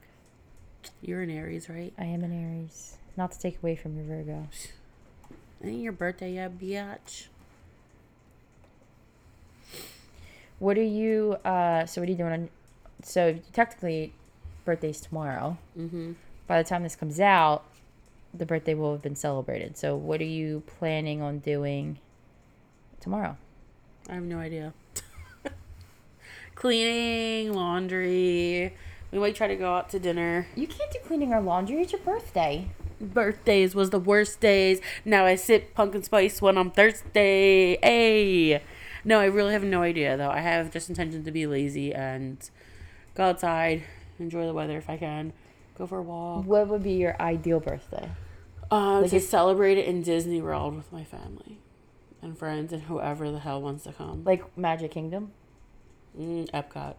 [1.02, 1.94] You're an Aries, right?
[2.00, 2.98] I am an Aries.
[3.16, 4.48] Not to take away from your Virgo.
[5.64, 7.28] Ain't your birthday yet, biatch?
[10.60, 11.38] What are you?
[11.46, 12.34] Uh, so what are you doing?
[12.34, 12.50] On,
[13.02, 14.14] so technically,
[14.66, 15.58] birthday's tomorrow.
[15.78, 16.14] Mm-hmm.
[16.48, 17.64] By the time this comes out,
[18.34, 19.78] the birthday will have been celebrated.
[19.78, 22.00] So what are you planning on doing
[23.00, 23.38] tomorrow?
[24.10, 24.74] I have no idea.
[26.56, 28.76] Cleaning, laundry.
[29.12, 30.48] We might try to go out to dinner.
[30.56, 31.82] You can't do cleaning or laundry.
[31.82, 32.70] It's your birthday.
[33.02, 34.80] Birthdays was the worst days.
[35.06, 37.78] Now I sip pumpkin spice when I'm thirsty.
[37.82, 38.62] Hey.
[39.06, 40.30] No, I really have no idea though.
[40.30, 42.38] I have just intention to be lazy and
[43.16, 43.84] go outside,
[44.20, 45.34] enjoy the weather if I can,
[45.78, 46.46] go for a walk.
[46.46, 48.10] What would be your ideal birthday?
[48.72, 51.60] Uh, Like to if- celebrate it in Disney World with my family
[52.22, 54.24] and friends and whoever the hell wants to come.
[54.24, 55.32] Like Magic Kingdom,
[56.18, 56.96] Mm, Epcot.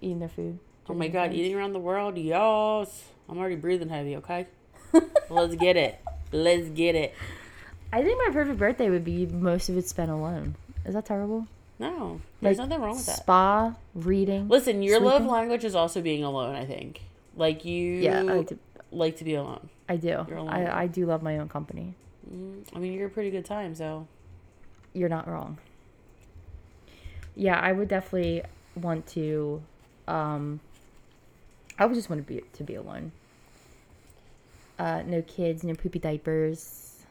[0.00, 0.58] eating their food.
[0.88, 3.04] Oh my god, eating around the world, yes.
[3.28, 4.46] I'm already breathing heavy, okay?
[5.30, 5.98] Let's get it.
[6.32, 7.14] Let's get it.
[7.92, 10.56] I think my perfect birthday would be most of it spent alone.
[10.84, 11.46] Is that terrible?
[11.78, 13.16] No, there's Like, nothing wrong with that.
[13.18, 14.48] Spa, reading.
[14.48, 17.00] Listen, your love language is also being alone, I think.
[17.36, 18.58] Like you Yeah, I like to.
[18.90, 19.68] like to be alone.
[19.88, 20.24] I do.
[20.28, 20.50] You're alone.
[20.50, 21.94] I, I do love my own company.
[22.30, 24.06] Mm, I mean, you're a pretty good time, so.
[24.92, 25.58] You're not wrong.
[27.34, 28.42] Yeah, I would definitely
[28.76, 29.62] want to.
[30.06, 30.60] Um,
[31.78, 33.12] I would just want to be to be alone.
[34.78, 37.04] Uh, no kids, no poopy diapers.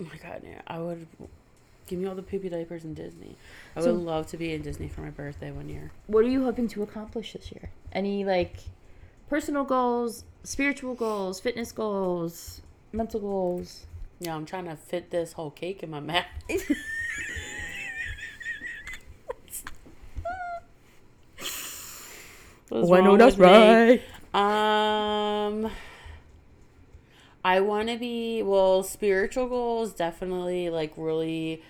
[0.00, 0.60] Oh my god, yeah.
[0.66, 1.06] I would.
[1.86, 3.36] Give me all the poopy diapers in Disney.
[3.74, 5.90] I So- would love to be in Disney for my birthday one year.
[6.06, 7.70] What are you hoping to accomplish this year?
[7.92, 8.56] Any like
[9.28, 13.86] personal goals, spiritual goals, fitness goals, mental goals?
[14.20, 16.24] Yeah, I'm trying to fit this whole cake in my mouth.
[22.70, 24.02] What's wrong with me?
[24.32, 25.70] Um,
[27.44, 28.84] I want to be well.
[28.84, 31.62] Spiritual goals definitely like really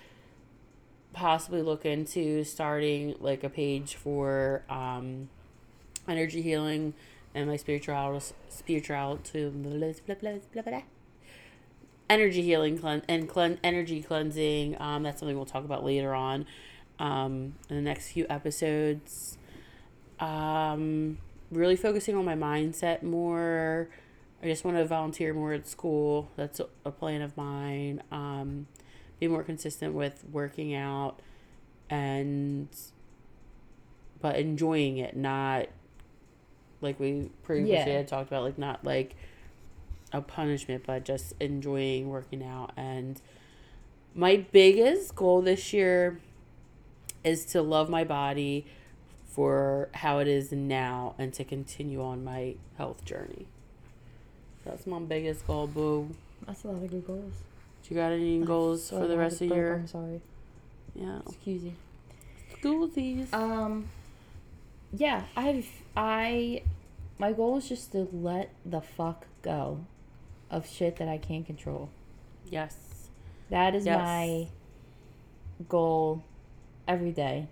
[1.11, 5.27] possibly look into starting like a page for um
[6.07, 6.93] energy healing
[7.33, 10.81] and my spiritual spirituality blah, blah, blah, blah, blah.
[12.09, 14.79] energy healing clean and clean energy cleansing.
[14.79, 16.45] Um, that's something we'll talk about later on.
[16.99, 19.39] Um, in the next few episodes
[20.21, 21.17] um,
[21.51, 23.89] really focusing on my mindset more.
[24.41, 26.29] I just want to volunteer more at school.
[26.35, 28.01] That's a, plan of mine.
[28.11, 28.67] Um,
[29.19, 31.19] be more consistent with working out
[31.89, 32.67] and
[34.21, 35.67] but enjoying it, not
[36.79, 37.97] like we previously Yeah.
[37.97, 39.15] had talked about, like not like
[40.13, 42.71] a punishment, but just enjoying working out.
[42.77, 43.21] And
[44.13, 46.19] my biggest goal this year
[47.23, 48.65] is to love my body
[49.31, 53.47] for how it is now and to continue on my health journey.
[54.65, 56.09] That's my biggest goal, boo.
[56.45, 57.33] That's a lot of good goals.
[57.83, 60.21] Do you got any goals So for the rest of burp, your I'm sorry.
[60.95, 61.73] yeah Excuse me.
[62.61, 63.33] schoolsies?
[63.33, 63.87] Um.
[64.93, 66.61] Yeah, I've I.
[67.17, 69.85] My goal is just to let the fuck go,
[70.49, 71.89] of shit that I can't control.
[72.49, 72.75] yes.
[73.49, 73.97] That is Yes.
[73.99, 74.47] my
[75.69, 76.23] goal
[76.87, 77.47] every day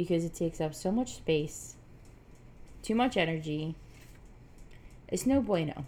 [0.00, 1.76] because it takes up so much space,
[2.82, 3.74] too much energy.
[5.08, 5.84] It's no bueno.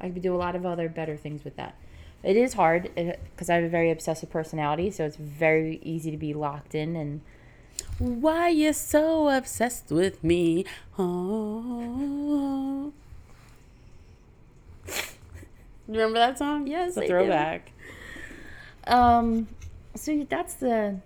[0.00, 1.76] I could do a lot of other better things with that.
[2.24, 6.16] It is hard because I have a very obsessive personality, so it's very easy to
[6.16, 7.20] be locked in and
[8.00, 10.64] Why you so obsessed with me?
[10.98, 12.92] Oh.
[15.86, 16.66] Remember that song?
[16.66, 17.70] Yes, it's a throwback.
[18.88, 19.46] Um,
[19.94, 20.96] so that's the,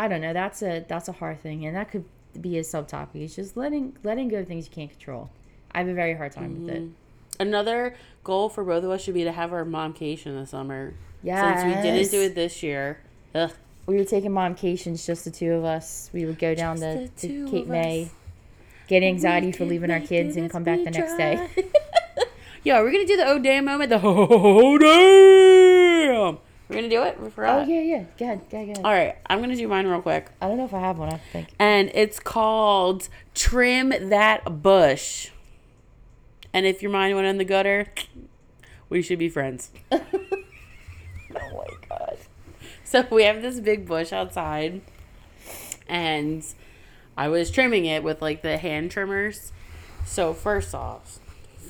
[0.00, 0.32] I don't know.
[0.32, 2.06] That's a that's a hard thing, and that could
[2.40, 3.16] be a subtopic.
[3.16, 5.28] It's just letting letting go of things you can't control.
[5.72, 6.82] I have a very hard time with it.
[6.84, 6.92] Mm-hmm.
[7.38, 10.94] Another goal for both of us should be to have our momcation this summer.
[11.22, 13.00] Yeah, Since we didn't do it this year.
[13.34, 13.52] Ugh.
[13.84, 16.08] We were taking momcations, just the two of us.
[16.14, 18.10] We would go down Just to, to Cape May, us.
[18.88, 21.46] get anxiety for leaving our kids, and come back the next day.
[22.64, 23.90] Yo, we're gonna do the oh damn moment.
[23.90, 26.38] The oh damn.
[26.70, 27.20] We're gonna do it.
[27.20, 28.04] We Oh yeah, yeah.
[28.16, 28.78] Go ahead, go ahead, go ahead.
[28.84, 31.12] All right, I'm gonna do mine real quick, I don't know if I have one.
[31.12, 31.48] I think.
[31.58, 35.30] and it's called "Trim That Bush."
[36.52, 37.88] And if your mind went in the gutter,
[38.88, 39.70] we should be friends.
[41.32, 42.18] Oh my god.
[42.82, 44.80] So we have this big bush outside,
[45.88, 46.44] and
[47.16, 49.52] I was trimming it with like the hand trimmers.
[50.04, 51.20] So first off,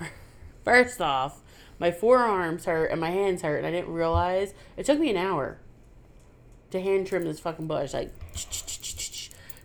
[0.65, 1.40] first off,
[1.81, 5.17] my forearms hurt and my hands hurt, and I didn't realize it took me an
[5.17, 5.59] hour
[6.71, 7.95] to hand trim this fucking bush.
[7.95, 8.13] Like,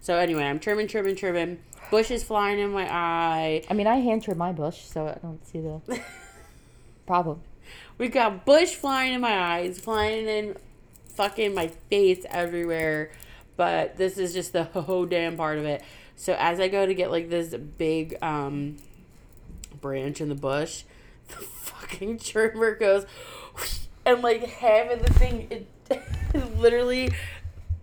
[0.01, 1.59] so anyway, I'm trimming, trimming, trimming.
[1.91, 3.63] Bush is flying in my eye.
[3.69, 5.81] I mean, I hand trim my bush, so I don't see the
[7.05, 7.41] problem.
[7.97, 10.55] We got bush flying in my eyes, flying in
[11.09, 13.11] fucking my face everywhere.
[13.57, 15.83] But this is just the whole damn part of it.
[16.15, 18.77] So as I go to get like this big um
[19.81, 20.83] branch in the bush,
[21.29, 23.05] the fucking trimmer goes
[24.05, 25.67] and like half of the thing it
[26.57, 27.11] literally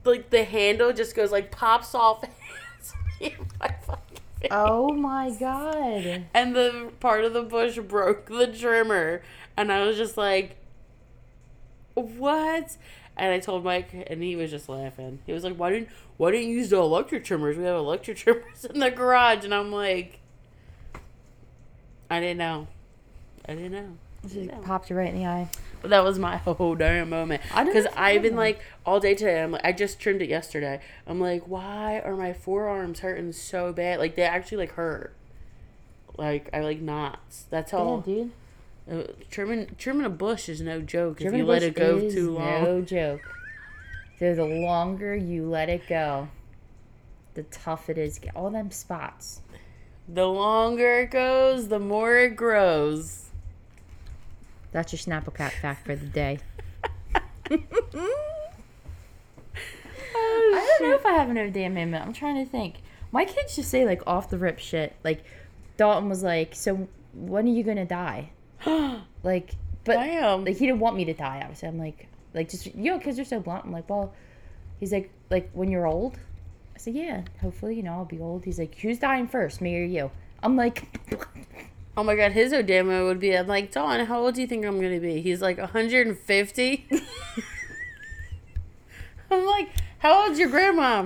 [0.05, 2.24] like the handle just goes like pops off
[3.20, 4.50] my fucking face.
[4.50, 6.24] Oh my god.
[6.35, 9.22] And the part of the bush broke the trimmer.
[9.57, 10.57] And I was just like,
[11.94, 12.76] what?
[13.16, 15.18] And I told Mike, and he was just laughing.
[15.26, 17.59] He was like, "Why didn't Why didn't you use the electric trimmers?
[17.59, 20.20] We have electric trimmers in the garage." And I'm like,
[22.11, 22.68] I didn't know.
[23.48, 23.96] I didn't know.
[24.24, 25.48] It just popped you right in the eye.
[25.81, 27.42] But that was my whole damn moment.
[27.64, 29.42] Because I've been like all day today.
[29.42, 30.81] I'm like, I just trimmed it yesterday.
[31.09, 33.98] I'm like, why are my forearms hurting so bad?
[33.98, 35.12] Like they actually like hurt.
[36.16, 37.46] Like I like knots.
[37.50, 38.31] That's Yeah, how dude.
[38.90, 42.62] uh, trimming trimming a bush is no joke if you let it go too long.
[42.64, 43.22] No joke.
[44.20, 46.28] So the longer you let it go,
[47.35, 48.20] the tough it is.
[48.37, 49.40] All them spots.
[50.09, 53.31] The longer it goes, the more it grows.
[54.72, 56.38] That's your Snapple Cat fact for the day.
[57.50, 57.58] I
[60.78, 62.04] don't know if I have no damn moment.
[62.04, 62.76] I'm trying to think.
[63.11, 64.94] My kids just say like off the rip shit.
[65.04, 65.24] Like
[65.76, 68.30] Dalton was like, "So when are you gonna die?"
[69.24, 69.54] Like,
[69.85, 70.44] but Damn.
[70.44, 71.38] like he didn't want me to die.
[71.42, 73.64] Obviously, I'm like, like just you know, kids are so blunt.
[73.64, 74.12] I'm like, well,
[74.80, 76.18] he's like, like when you're old.
[76.74, 78.44] I said, yeah, hopefully, you know, I'll be old.
[78.44, 80.11] He's like, who's dying first, me or you?
[80.42, 80.88] I'm like,
[81.94, 83.37] Oh my god, his Odamo would be.
[83.37, 85.20] I'm like, Don, how old do you think I'm gonna be?
[85.20, 86.88] He's like 150.
[89.31, 91.02] I'm like, how old's your grandma?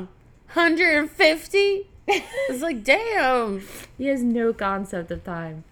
[0.53, 1.91] 150.
[2.09, 3.67] It's like, damn.
[3.99, 5.65] He has no concept of time.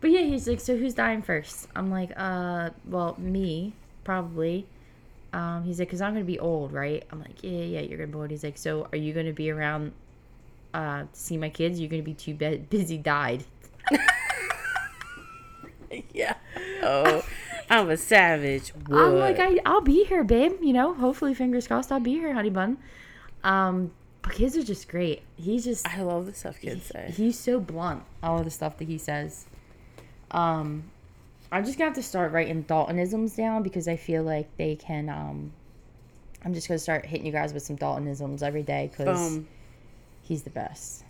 [0.00, 1.66] But yeah, he's like, so who's dying first?
[1.74, 3.72] I'm like, uh, well, me,
[4.04, 4.66] probably.
[5.32, 7.02] Um, he's like, cause I'm gonna be old, right?
[7.10, 8.30] I'm like, yeah, yeah, you're gonna be old.
[8.30, 9.92] He's like, so are you gonna be around,
[10.72, 11.80] uh, to see my kids?
[11.80, 13.44] You're gonna be too be- busy died.
[16.12, 16.34] Yeah.
[16.82, 17.24] Oh,
[17.70, 18.70] I'm a savage.
[18.86, 19.00] What?
[19.00, 20.52] I'm like, I, I'll be here, babe.
[20.62, 22.78] You know, hopefully, fingers crossed, I'll be here, honey bun.
[23.42, 23.90] Um,
[24.22, 25.22] but kids are just great.
[25.36, 27.12] He's just I love the stuff kids say.
[27.14, 29.46] he's so blunt all of the stuff that he says
[30.30, 30.82] um
[31.52, 35.08] i'm just gonna have to start writing daltonisms down because i feel like they can
[35.08, 35.52] um
[36.44, 39.38] i'm just gonna start hitting you guys with some daltonisms every day because
[40.22, 41.04] he's the best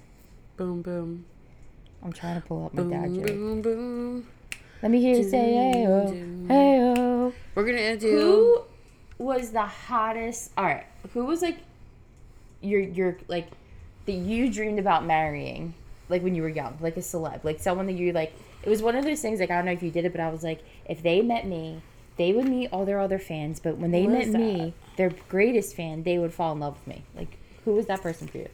[0.56, 1.24] boom, boom,
[2.02, 4.26] i'm trying to pull up my dad boom, joke boom, boom.
[4.84, 6.12] Let me hear you say hey oh
[6.46, 7.32] hey oh.
[7.54, 8.66] We're gonna do.
[9.18, 10.50] who was the hottest?
[10.58, 10.84] All right.
[11.14, 11.58] Who was like
[12.60, 13.48] your your like
[14.04, 15.72] that you dreamed about marrying
[16.08, 18.82] like when you were young like a celeb like someone that you like it was
[18.82, 20.42] one of those things like i don't know if you did it but i was
[20.42, 21.82] like if they met me
[22.16, 25.74] they would meet all their other fans but when they met is me their greatest
[25.74, 27.02] fan they would fall in love with me.
[27.14, 28.48] Like who was that person for you?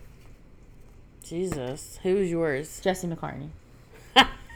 [1.23, 2.81] Jesus, who's yours?
[2.81, 3.49] jesse mccartney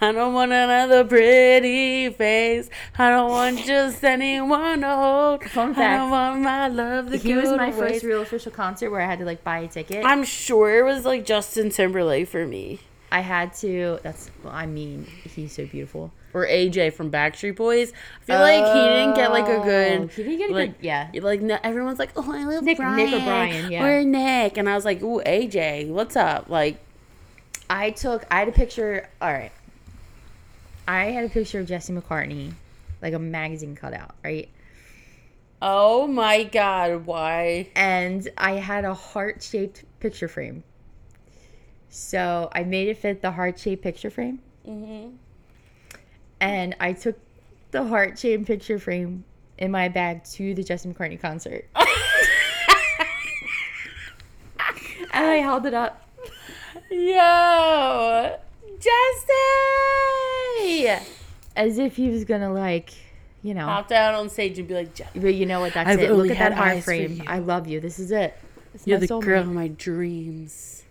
[0.00, 2.68] I don't want another pretty face.
[2.98, 5.44] I don't want just anyone to hold.
[5.44, 9.00] Fun I don't want my love to he was my first real official concert where
[9.00, 12.46] i had to like buy a ticket I'm sure it was like Justin Timberlake for
[12.46, 12.80] me.
[13.10, 17.92] i had to that's well, i mean he's so beautiful Or AJ from Backstreet Boys.
[18.22, 20.10] I feel like he didn't get like a Oh, good.
[20.10, 22.78] he didn't get a like, good yeah Like no, everyone's like, oh, I love Nick-
[22.78, 22.96] Brian.
[22.96, 23.84] Nick O'Brien, yeah.
[23.84, 26.48] Or Nick, and I was like, ooh, AJ, what's up?
[26.48, 26.78] Like,
[27.70, 28.24] I took.
[28.30, 29.08] I had a picture.
[29.20, 29.52] All right.
[30.86, 32.52] I had a picture of Jesse McCartney,
[33.00, 34.48] like a magazine cutout, right?
[35.60, 37.68] Oh my god, why?
[37.76, 40.64] And I had a heart shaped picture frame.
[41.88, 44.40] So I made it fit the heart shaped picture frame.
[44.66, 45.10] Mm-hmm.
[46.40, 47.16] And I took
[47.70, 49.24] the heart shaped picture frame
[49.58, 51.64] in my bag to the Jesse McCartney concert.
[55.12, 56.08] and I held it up.
[56.90, 58.38] Yo,
[60.80, 61.04] Jesse!
[61.54, 62.92] As if he was gonna like,
[63.42, 63.66] you know.
[63.66, 65.74] Hop down on stage and be like, Jesse, But you know what?
[65.74, 66.12] That's I've it.
[66.12, 67.22] Look at that heart frame.
[67.26, 67.80] I love you.
[67.80, 68.36] This is it.
[68.74, 69.22] It's you're my the soulmate.
[69.24, 70.84] girl of my dreams.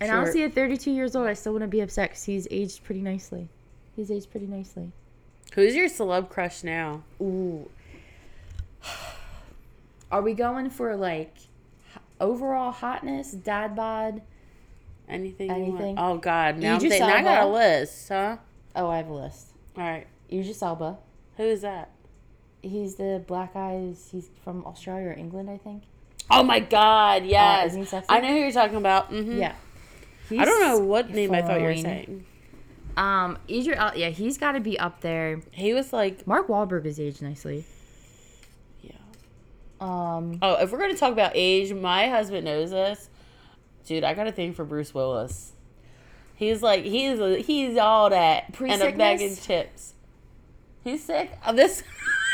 [0.00, 0.18] And Sure.
[0.18, 3.48] honestly, at 32 years old, I still wouldn't be upset because he's aged pretty nicely.
[3.96, 4.92] He's aged pretty nicely.
[5.54, 7.02] Who's your celeb crush now?
[7.20, 7.68] Ooh.
[10.10, 11.34] Are we going for like
[12.20, 14.22] overall hotness, dad bod?
[15.08, 15.48] Anything?
[15.48, 15.68] you want?
[15.68, 15.94] Anything.
[15.98, 18.36] Oh God, now I'm Idris thinking, I got a list, huh?
[18.74, 19.48] Oh, I have a list.
[19.76, 20.98] All right, Idris Elba.
[21.36, 21.90] who is that?
[22.62, 24.08] He's the black eyes.
[24.12, 25.82] He's from Australia or England, I think.
[26.30, 28.06] Oh my God, yes, isn't he sexy?
[28.08, 29.10] I know who you're talking about.
[29.10, 29.38] Mm-hmm.
[29.38, 29.54] Yeah.
[30.30, 32.24] I don't know what name I thought you were saying.
[32.96, 35.40] Um, Idris, El- yeah, he's got to be up there.
[35.50, 37.64] He was like, Mark Wahlberg is aged nicely.
[38.82, 38.92] yeah.
[39.80, 43.08] Um, Oh, if we're gonna talk about age, my husband knows this.
[43.86, 45.51] Dude, I got a thing for Bruce Willis.
[46.42, 49.94] He's like he's he's all that pre- and a bag of chips.
[50.82, 51.30] He's sick.
[51.46, 51.84] Oh, this.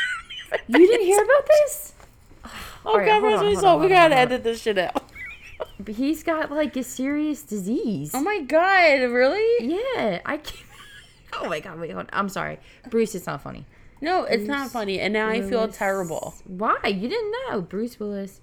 [0.67, 1.93] you didn't hear about this?
[2.85, 4.21] Oh Alright, God, on, we hold on, We gotta on.
[4.21, 5.03] edit this shit out.
[5.79, 8.11] But He's got like a serious disease.
[8.13, 9.67] Oh my God, really?
[9.67, 10.65] Yeah, I can't.
[11.41, 11.79] Oh my god!
[11.79, 12.09] Wait, hold on.
[12.11, 12.57] I'm sorry,
[12.89, 13.13] Bruce.
[13.13, 13.65] It's not funny.
[14.01, 16.33] No, it's not funny, and now I feel terrible.
[16.47, 16.79] Why?
[16.85, 18.41] You didn't know Bruce Willis.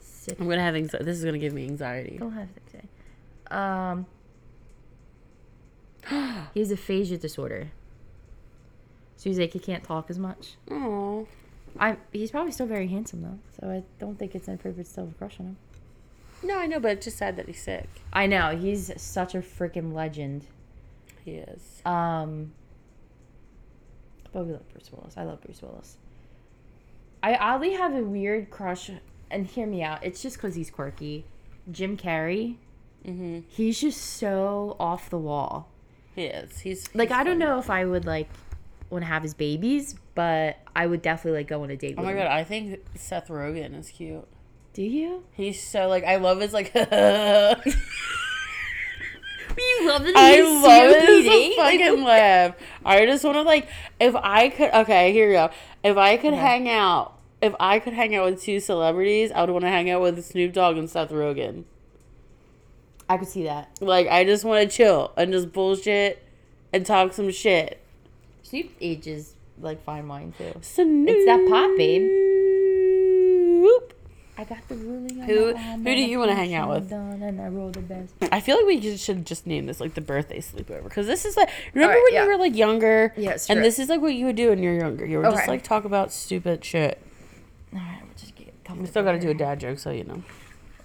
[0.00, 0.40] Sick.
[0.40, 1.04] I'm gonna have anxiety.
[1.04, 2.16] This is gonna give me anxiety.
[2.18, 3.56] Don't have to say.
[3.56, 4.06] Um,
[6.54, 7.70] he has aphasia disorder.
[9.16, 10.56] So he's like he can't talk as much.
[10.70, 11.26] Oh,
[11.78, 15.04] I he's probably still very handsome though, so I don't think it's inappropriate to still
[15.06, 15.56] have a crush on him.
[16.42, 17.88] no, I know, but it's just sad that he's sick.
[18.12, 20.46] I know he's such a freaking legend.
[21.24, 21.80] He is.
[21.86, 22.52] Um,
[24.32, 25.14] but we love Bruce Willis.
[25.16, 25.96] I love Bruce Willis.
[27.22, 28.90] I oddly have a weird crush,
[29.30, 30.04] and hear me out.
[30.04, 31.24] It's just because he's quirky.
[31.70, 32.56] Jim Carrey.
[33.06, 33.40] Mm-hmm.
[33.48, 35.70] He's just so off the wall.
[36.14, 36.58] He is.
[36.60, 37.44] He's Like he's I don't funny.
[37.44, 38.28] know if I would like
[38.90, 41.94] want to have his babies, but I would definitely like go on a date.
[41.98, 42.18] Oh with my him.
[42.18, 44.26] god, I think Seth Rogen is cute.
[44.72, 45.24] Do you?
[45.32, 47.56] He's so like I love his like I
[49.56, 50.14] You love it.
[50.14, 52.54] love his fucking laugh.
[52.84, 53.68] I just want to like
[54.00, 55.50] if I could okay, here we go.
[55.82, 56.40] If I could Okay.
[56.42, 59.90] hang out if I could hang out with two celebrities, I would want to hang
[59.90, 61.64] out with Snoop Dogg and Seth Rogen.
[63.08, 63.70] I could see that.
[63.80, 66.22] Like I just want to chill and just bullshit
[66.72, 67.80] and talk some shit.
[68.42, 70.52] Snoop ages like fine wine too.
[70.62, 71.08] Snoop.
[71.08, 72.02] It's that pop, babe.
[74.36, 75.20] I got the ruling.
[75.20, 76.90] Who- who do you wanna hang out with?
[76.90, 78.14] And I the best.
[78.32, 81.24] I feel like we just- should just name this like the birthday sleepover because this
[81.24, 82.22] is like remember Alright, when yeah.
[82.24, 84.60] you were like younger Yeah, it's and this is like what you would do when
[84.62, 85.06] you're younger.
[85.06, 87.00] You would just like talk about stupid shit.
[87.72, 88.52] All right, we'll just get.
[88.76, 90.22] We still got to do a dad joke, so you know.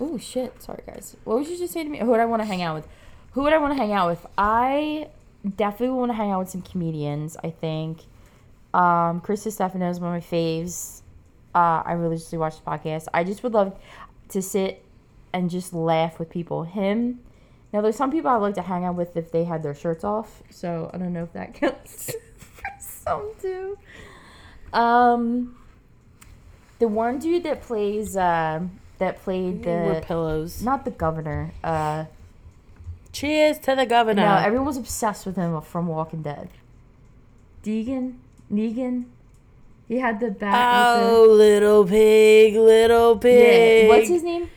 [0.02, 0.62] Oh shit!
[0.62, 1.18] Sorry guys.
[1.24, 2.00] What would you just say to me?
[2.00, 2.88] Who would I want to hang out with?
[3.32, 4.26] Who would I want to hang out with?
[4.38, 5.10] I
[5.56, 7.38] definitely want to hang out with some comedians.
[7.44, 8.02] I think.
[8.74, 11.02] Um, Chris Stefano is one of my faves.
[11.56, 13.08] Uh, I religiously watch the podcast.
[13.14, 13.78] I just would love
[14.30, 14.84] to sit
[15.34, 16.64] and just laugh with people.
[16.64, 17.20] Him.
[17.72, 20.04] Now, there's some people I like to hang out with if they had their shirts
[20.04, 20.42] off.
[20.50, 23.78] So I don't know if that counts for some too.
[24.74, 25.58] Um,
[26.80, 28.62] the one dude that plays uh,
[29.00, 30.62] that played We're the pillows.
[30.62, 31.52] not the governor.
[31.64, 32.06] Uh,
[33.12, 34.22] Cheers to the governor.
[34.22, 36.50] no, everyone was obsessed with him from Walking Dead.
[37.64, 38.16] Deegan,
[38.52, 39.06] Negan,
[39.88, 41.02] he had the bat.
[41.02, 43.88] oh, little pig, little the, yeah.
[43.88, 44.50] What's his name?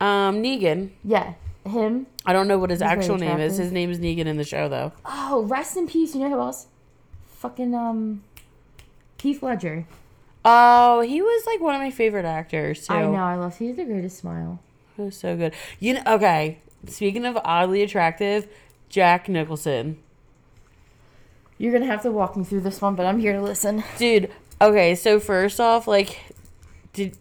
[0.00, 0.90] Um, Negan.
[1.04, 1.34] Yeah,
[1.64, 2.06] him.
[2.26, 3.56] I don't know what his He's actual name is.
[3.56, 4.92] His name is Negan in the show, though.
[5.04, 6.14] Oh, rest in peace.
[6.14, 6.66] You know who else?
[7.36, 8.22] Fucking um,
[9.22, 9.86] Heath Ledger.
[10.44, 12.94] Oh, he was like one of my favorite actors too.
[12.94, 13.14] I know.
[13.14, 13.58] I love.
[13.58, 14.60] He has the greatest smile.
[14.96, 15.54] He was so good.
[15.78, 16.58] You know, okay.
[16.86, 18.48] Speaking of oddly attractive,
[18.88, 19.98] Jack Nicholson.
[21.58, 23.84] You're gonna have to walk me through this one, but I'm here to listen.
[23.98, 24.30] Dude,
[24.62, 26.20] okay, so first off, like
[26.94, 27.16] did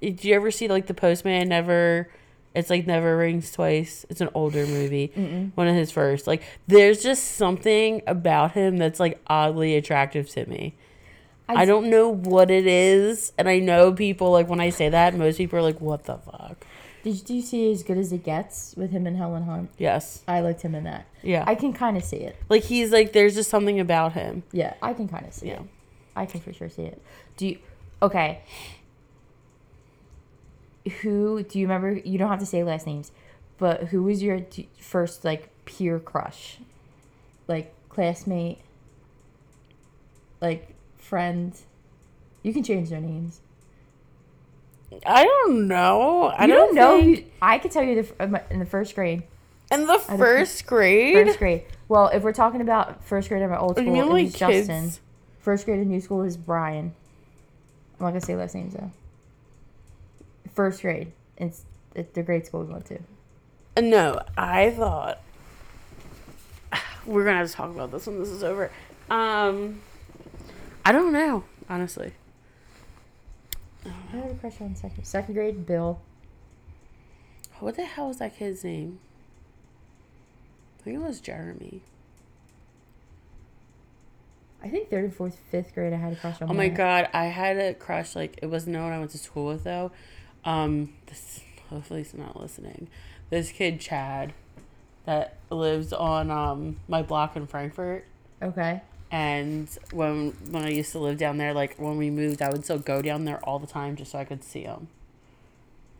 [0.00, 2.10] did you ever see like the postman never
[2.54, 4.04] it's like never rings twice.
[4.10, 5.06] It's an older movie.
[5.54, 6.26] One of his first.
[6.26, 10.74] Like there's just something about him that's like oddly attractive to me.
[11.48, 15.14] I, don't know what it is, and I know people like when I say that,
[15.14, 16.64] most people are like, "What the fuck?"
[17.02, 19.70] Did you see as good as it gets with him and Helen Hunt?
[19.76, 20.22] Yes.
[20.28, 21.06] I liked him in that.
[21.22, 21.42] Yeah.
[21.46, 22.36] I can kind of see it.
[22.48, 24.44] like he's like there's just something about him.
[24.52, 25.54] Yeah, I can kind of see Yeah.
[25.54, 25.62] it.
[26.14, 27.02] I can for sure see it.
[27.36, 27.58] Do you?
[28.00, 28.42] Okay.
[31.02, 31.92] Who do you remember?
[31.92, 33.12] You don't have to say last names,
[33.58, 34.40] but who was your
[34.78, 36.58] first like peer crush,
[37.46, 38.58] like classmate,
[40.40, 40.71] like
[41.16, 41.52] friend?
[42.42, 43.42] You can change their names.
[45.04, 46.22] I don't know.
[46.34, 46.98] I you don't, know.
[47.02, 49.24] think- who- I could tell you the, uh, in the first grade.
[49.70, 51.14] in the first grade.
[51.26, 51.64] First grade.
[51.88, 54.90] Well, if we're talking about first grade in my old You school, it like Justin.
[55.40, 56.94] First grade in new school is Brian.
[58.00, 58.90] I'm not gonna say last names though.
[60.54, 61.12] First grade.
[61.36, 62.98] It's, it's the grade school we went to.
[63.82, 65.20] No, I thought
[67.04, 68.70] we're gonna have to talk about this when this is over.
[69.10, 69.80] Um,
[70.84, 72.12] I don't know, honestly.
[73.84, 75.66] I had a crush on second second grade.
[75.66, 76.00] Bill.
[77.60, 78.98] What the hell was that kid's name?
[80.80, 81.80] I think it was Jeremy.
[84.62, 85.92] I think third and fourth, fifth grade.
[85.92, 86.50] I had a crush on.
[86.50, 88.16] Oh my god, I had a crush.
[88.16, 89.92] Like it wasn't no one I went to school with though.
[90.44, 92.88] Um, this hopefully he's not listening.
[93.30, 94.32] This kid Chad,
[95.04, 98.04] that lives on um my block in Frankfurt.
[98.40, 98.82] Okay.
[99.12, 102.64] And when when I used to live down there, like when we moved, I would
[102.64, 104.88] still go down there all the time just so I could see him.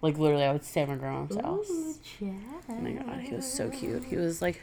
[0.00, 1.68] Like literally, I would stay at my grandma's house.
[1.70, 1.94] Ooh,
[2.70, 4.04] Oh my god, he was so cute.
[4.04, 4.62] He was like,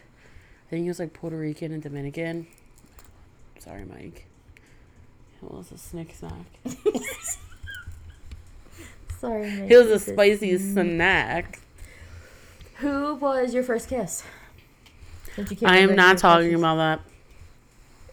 [0.67, 2.47] I think he was like Puerto Rican and Dominican.
[3.59, 4.25] Sorry, Mike.
[5.39, 6.33] He was a snick snack.
[9.19, 9.51] Sorry.
[9.51, 11.59] Nick, He was a spicy snack.
[12.77, 14.23] Who was your first kiss?
[15.37, 17.05] You I am not talking about Why?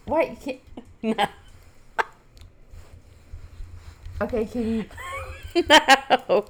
[0.07, 0.61] You can't...
[1.17, 1.33] that.
[4.21, 4.85] Okay, can you?
[6.29, 6.47] no.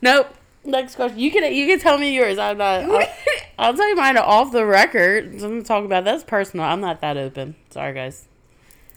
[0.00, 0.34] Nope.
[0.64, 1.18] Next question.
[1.18, 2.38] You can you can tell me yours.
[2.38, 2.84] I'm not.
[2.84, 3.06] I'll,
[3.58, 5.34] I'll tell you mine off the record.
[5.34, 6.64] I'm gonna talk about that's personal.
[6.64, 7.54] I'm not that open.
[7.70, 8.26] Sorry, guys.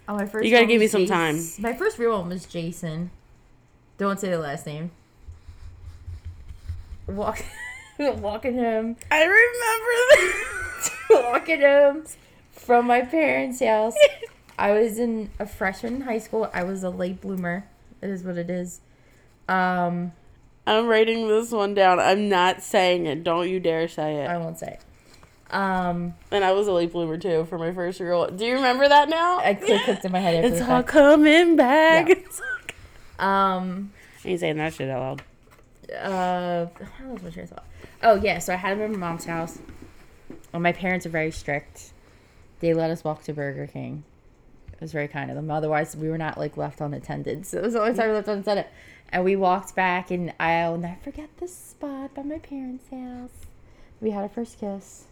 [0.07, 0.45] Oh, my first.
[0.45, 1.61] You gotta give me some Jas- time.
[1.61, 3.11] My first real one was Jason.
[3.97, 4.91] Don't say the last name.
[7.07, 7.43] Walk,
[7.99, 9.37] walking him, I remember
[10.19, 10.66] walking
[11.09, 12.05] him
[12.51, 13.95] from my parents' house.
[14.59, 16.49] I was in a freshman in high school.
[16.53, 17.65] I was a late bloomer.
[18.01, 18.81] It is what it is.
[19.47, 20.13] Um,
[20.65, 21.99] I'm writing this one down.
[21.99, 23.23] I'm not saying it.
[23.23, 24.27] Don't you dare say it.
[24.29, 24.79] I won't say.
[24.79, 25.53] It.
[25.53, 28.27] Um, And I was a late bloomer too for my first real.
[28.29, 29.39] Do you remember that now?
[29.39, 30.43] I click clicked in my head.
[30.43, 30.89] It's all fact.
[30.89, 32.09] coming back.
[32.09, 32.15] Yeah.
[32.17, 32.41] It's
[33.19, 33.93] Um,
[34.25, 35.21] I ain't saying that shit out
[35.89, 35.95] loud.
[35.95, 36.65] uh,
[36.97, 37.65] how was my train of thought?
[38.03, 39.59] Oh yeah, so I had him at my mom's house.
[40.51, 41.91] Well, my parents are very strict.
[42.59, 44.03] They let us walk to Burger King.
[44.71, 45.49] It was very kind of them.
[45.49, 47.45] Otherwise, we were not like left unattended.
[47.47, 48.65] So it was the only time we left unattended.
[49.09, 53.47] And we walked back, and I'll never forget this spot by my parents' house.
[54.01, 55.05] We had our first kiss.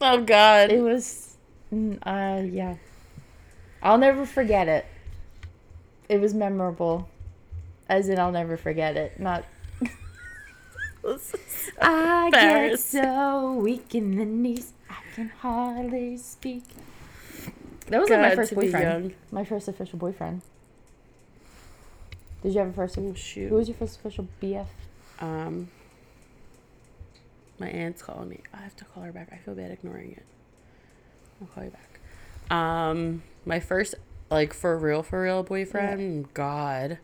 [0.00, 0.70] Oh God.
[0.70, 1.36] It was,
[1.72, 2.76] mm, uh, yeah.
[3.82, 4.86] I'll never forget it.
[6.08, 7.08] It was memorable.
[7.88, 9.20] As in, I'll never forget it.
[9.20, 9.44] Not
[11.80, 16.64] I get so weak in the knees, I can hardly speak.
[17.88, 19.14] That was like my first boyfriend.
[19.30, 20.42] My first official boyfriend.
[22.42, 22.98] Did you have a first?
[22.98, 23.48] Oh, shoot.
[23.48, 24.66] Who was your first official BF?
[25.20, 25.68] Um,
[27.58, 28.40] my aunt's calling me.
[28.52, 29.30] I have to call her back.
[29.32, 30.24] I feel bad ignoring it.
[31.40, 32.56] I'll call you back.
[32.56, 33.94] Um, my first,
[34.30, 36.98] like, for real, for real boyfriend, God.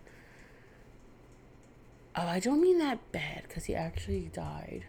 [2.15, 4.85] Oh, I don't mean that bad because he actually died.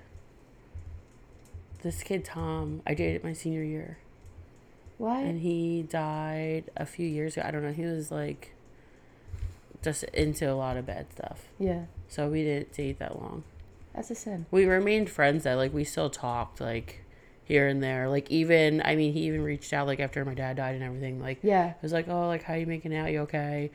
[1.82, 3.98] This kid, Tom, I dated my senior year.
[4.98, 5.24] What?
[5.24, 7.46] And he died a few years ago.
[7.48, 7.74] I don't know.
[7.74, 8.54] He was, like,
[9.82, 11.46] just into a lot of bad stuff.
[11.60, 13.44] yeah, So we didn't date that long.
[13.94, 14.46] that's a sin.
[14.50, 15.56] We remained friends though.
[15.58, 17.04] Like we still talked like
[17.44, 18.08] here and there.
[18.08, 21.22] Like even I mean he even reached out like after my dad died and everything.
[21.22, 21.72] Like Yeah.
[21.72, 23.12] it was like, Oh, like how you making out?
[23.12, 23.72] You okay?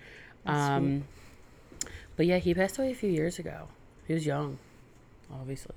[0.46, 1.04] That's um
[2.18, 3.68] but yeah, he passed away a few years ago.
[4.06, 4.58] He was young,
[5.32, 5.76] obviously.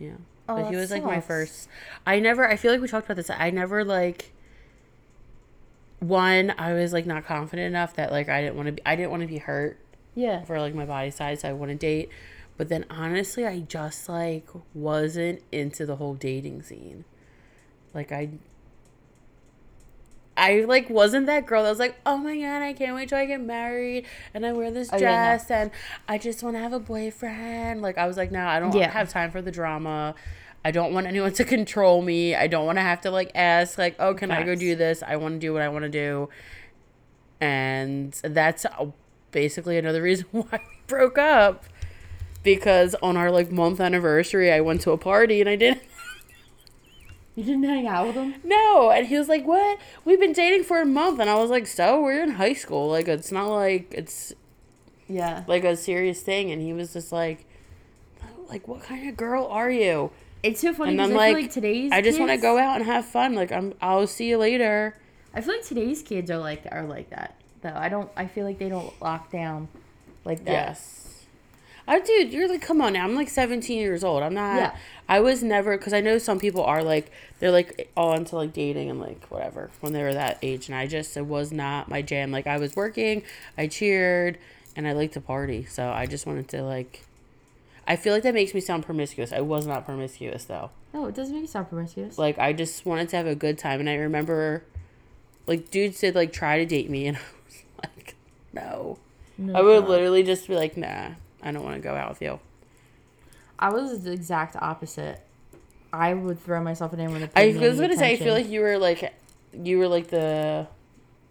[0.00, 0.14] Yeah.
[0.48, 1.68] Oh, but he was like my first
[2.04, 3.30] I never I feel like we talked about this.
[3.30, 4.32] I never like
[6.00, 8.96] one, I was like not confident enough that like I didn't want to be I
[8.96, 9.78] didn't want to be hurt
[10.14, 10.42] Yeah.
[10.44, 12.08] for like my body size I want to date.
[12.56, 17.04] But then honestly, I just like wasn't into the whole dating scene.
[17.94, 18.30] Like I
[20.40, 23.18] I like wasn't that girl that was like, "Oh my god, I can't wait till
[23.18, 25.14] I get married and I wear this Oh, yeah, no.
[25.38, 25.70] dress and
[26.08, 28.90] I just want to have a boyfriend." Like I was like, "No, I don't Yeah.
[28.90, 30.14] have time for the drama.
[30.64, 32.34] I don't want anyone to control me.
[32.34, 35.02] I don't want to have to like ask like, "Oh, can I go do this?"
[35.02, 36.28] I want to do what I want to do."
[37.40, 38.66] And that's
[39.30, 41.64] basically another reason why we broke up.
[42.42, 45.82] Because on our like month anniversary, I went to a party and I didn't
[47.36, 48.34] You didn't hang out with him?
[48.44, 49.78] no, and he was like, "What?
[50.04, 52.88] We've been dating for a month," and I was like, "So we're in high school.
[52.88, 54.32] Like it's not like it's
[55.08, 55.44] Yeah.
[55.46, 57.46] like a serious thing." And he was just like,
[58.48, 60.10] "Like what kind of girl are you?"
[60.42, 62.76] It's so funny And I'm feel like, like today's I just want to go out
[62.76, 63.34] and have fun.
[63.34, 64.96] Like I'm, I'll see you later.
[65.34, 67.36] I feel like today's kids are like are like that.
[67.62, 69.68] Though I don't I feel like they don't lock down
[70.24, 70.50] like that.
[70.50, 71.09] Yes.
[71.92, 73.04] Oh, dude, you're like, come on now.
[73.04, 74.22] I'm like 17 years old.
[74.22, 74.56] I'm not.
[74.56, 74.76] Yeah.
[75.08, 77.10] I was never, because I know some people are like,
[77.40, 80.68] they're like all into like dating and like whatever when they were that age.
[80.68, 82.30] And I just, it was not my jam.
[82.30, 83.24] Like, I was working,
[83.58, 84.38] I cheered,
[84.76, 85.64] and I liked to party.
[85.64, 87.04] So I just wanted to like,
[87.88, 89.32] I feel like that makes me sound promiscuous.
[89.32, 90.70] I was not promiscuous though.
[90.94, 92.18] No, it doesn't make you sound promiscuous.
[92.18, 93.80] Like, I just wanted to have a good time.
[93.80, 94.62] And I remember,
[95.48, 98.14] like, dudes did like try to date me, and I was like,
[98.52, 98.98] no.
[99.38, 99.88] No, I would God.
[99.88, 101.10] literally just be like, nah,
[101.42, 102.40] I don't want to go out with you.
[103.58, 105.20] I was the exact opposite.
[105.92, 108.60] I would throw myself in anyone that I was gonna say, I feel like you
[108.60, 109.12] were like,
[109.52, 110.66] you were like the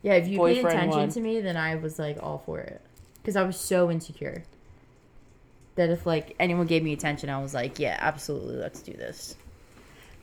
[0.01, 1.09] yeah, if you paid attention one.
[1.09, 2.81] to me, then I was like all for it
[3.21, 4.43] because I was so insecure
[5.75, 9.35] that if like anyone gave me attention, I was like, yeah, absolutely, let's do this.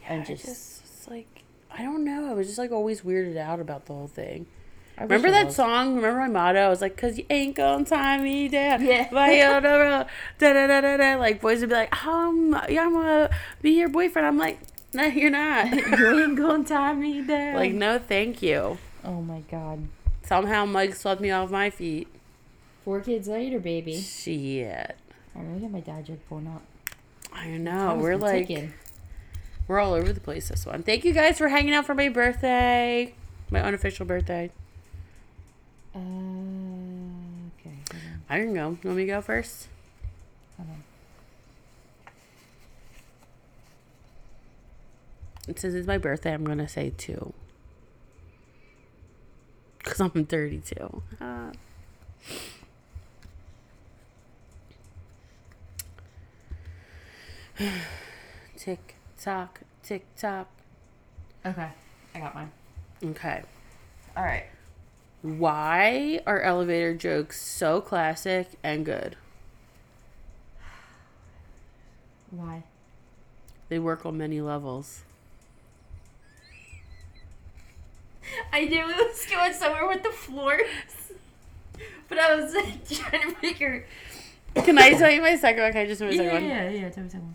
[0.08, 2.30] And I just, just like I don't know.
[2.30, 4.46] I was just like always weirded out about the whole thing.
[4.98, 5.96] I Remember that song?
[5.96, 6.58] Remember my motto?
[6.58, 9.08] I was like, "Cause you ain't gonna tie me down." Yeah.
[9.12, 10.04] Like, da, da,
[10.38, 11.16] da, da, da.
[11.16, 13.30] Like boys would be like, "Um, yeah, I'm gonna
[13.60, 14.58] be your boyfriend." I'm like,
[14.94, 17.56] "No, you're not." you ain't gonna tie me down.
[17.56, 18.78] like, no, thank you.
[19.04, 19.86] oh my god.
[20.22, 22.08] Somehow Mike swept me off my feet.
[22.84, 24.00] Four kids later, baby.
[24.00, 24.96] Shit.
[25.34, 26.62] I'm gonna my dad joke pulling up.
[27.32, 27.96] I know.
[28.00, 28.72] We're like, ticking.
[29.68, 30.82] we're all over the place this one.
[30.82, 33.14] Thank you guys for hanging out for my birthday,
[33.50, 34.50] my unofficial birthday.
[35.96, 35.98] Uh,
[37.58, 37.76] okay.
[38.28, 38.76] I can go.
[38.82, 39.68] You want me go first?
[40.58, 40.82] Hold on.
[45.56, 47.32] Since it's my birthday, I'm gonna say two.
[49.84, 51.02] Cause I'm 32.
[57.58, 57.70] Uh,
[58.58, 60.48] tick tock, tick tock.
[61.46, 61.68] Okay,
[62.14, 62.52] I got mine.
[63.02, 63.42] Okay.
[64.14, 64.44] All right.
[65.26, 69.16] Why are elevator jokes so classic and good?
[72.30, 72.62] Why?
[73.68, 75.02] They work on many levels.
[78.52, 80.62] I knew it was going somewhere with the floors,
[82.08, 83.84] but I was like, trying to figure.
[84.56, 84.64] Out.
[84.64, 85.72] Can I tell you my second one?
[85.72, 86.72] Can I just do my Yeah, second yeah, one?
[86.74, 86.88] yeah, yeah.
[86.90, 87.34] Tell me second one.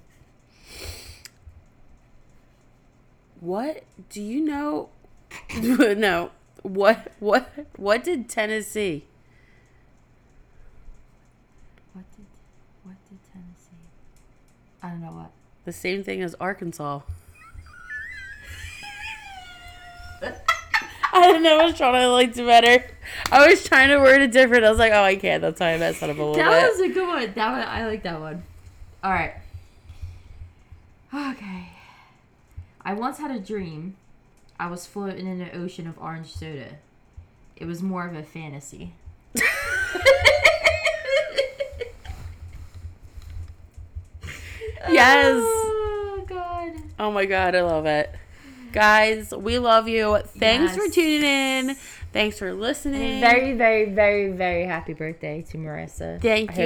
[3.42, 4.89] What do you know?
[5.62, 6.32] no.
[6.64, 9.05] What what what did Tennessee?
[11.93, 12.26] What did
[12.84, 13.82] what did Tennessee?
[14.84, 15.32] I don't know what.
[15.66, 17.01] The same thing as Arkansas.
[21.14, 22.86] I didn't know which one I liked better.
[23.32, 24.64] I was trying to word it different.
[24.64, 25.41] I was like, oh, I can't.
[25.41, 26.72] That's why I messed up a little That bit.
[26.72, 27.34] was a good one.
[27.34, 28.43] That one I like that one.
[29.03, 29.34] All right.
[31.14, 31.70] Okay.
[32.84, 33.97] I once had a dream.
[34.62, 36.68] I was floating in an ocean of orange soda.
[37.55, 38.93] It was more of a fantasy.
[44.89, 45.36] Yes.
[45.38, 46.74] Oh God.
[46.99, 48.14] Oh my god, I love it.
[48.74, 50.18] Guys, we love you.
[50.38, 51.78] Thanks for tuning in.
[52.14, 53.22] Thanks for listening.
[53.22, 56.22] very, very, very, very happy birthday to Marissa.
[56.22, 56.62] Thank I hope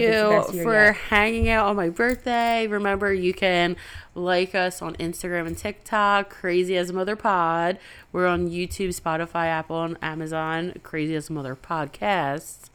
[0.46, 0.96] it's the you for yet.
[0.96, 2.66] hanging out on my birthday.
[2.66, 3.76] Remember, you can
[4.16, 7.78] like us on Instagram and TikTok, Crazy as Mother Pod.
[8.12, 12.70] We're on YouTube, Spotify, Apple, and Amazon, Crazy as a Mother Podcasts.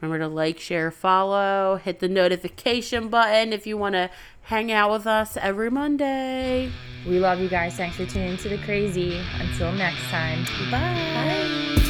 [0.00, 4.10] Remember to like, share, follow, hit the notification button if you want to
[4.42, 6.70] hang out with us every Monday.
[7.06, 7.74] We love you guys.
[7.74, 9.20] Thanks for tuning in to the crazy.
[9.40, 10.44] Until next time.
[10.70, 11.74] Bye.
[11.76, 11.82] Bye.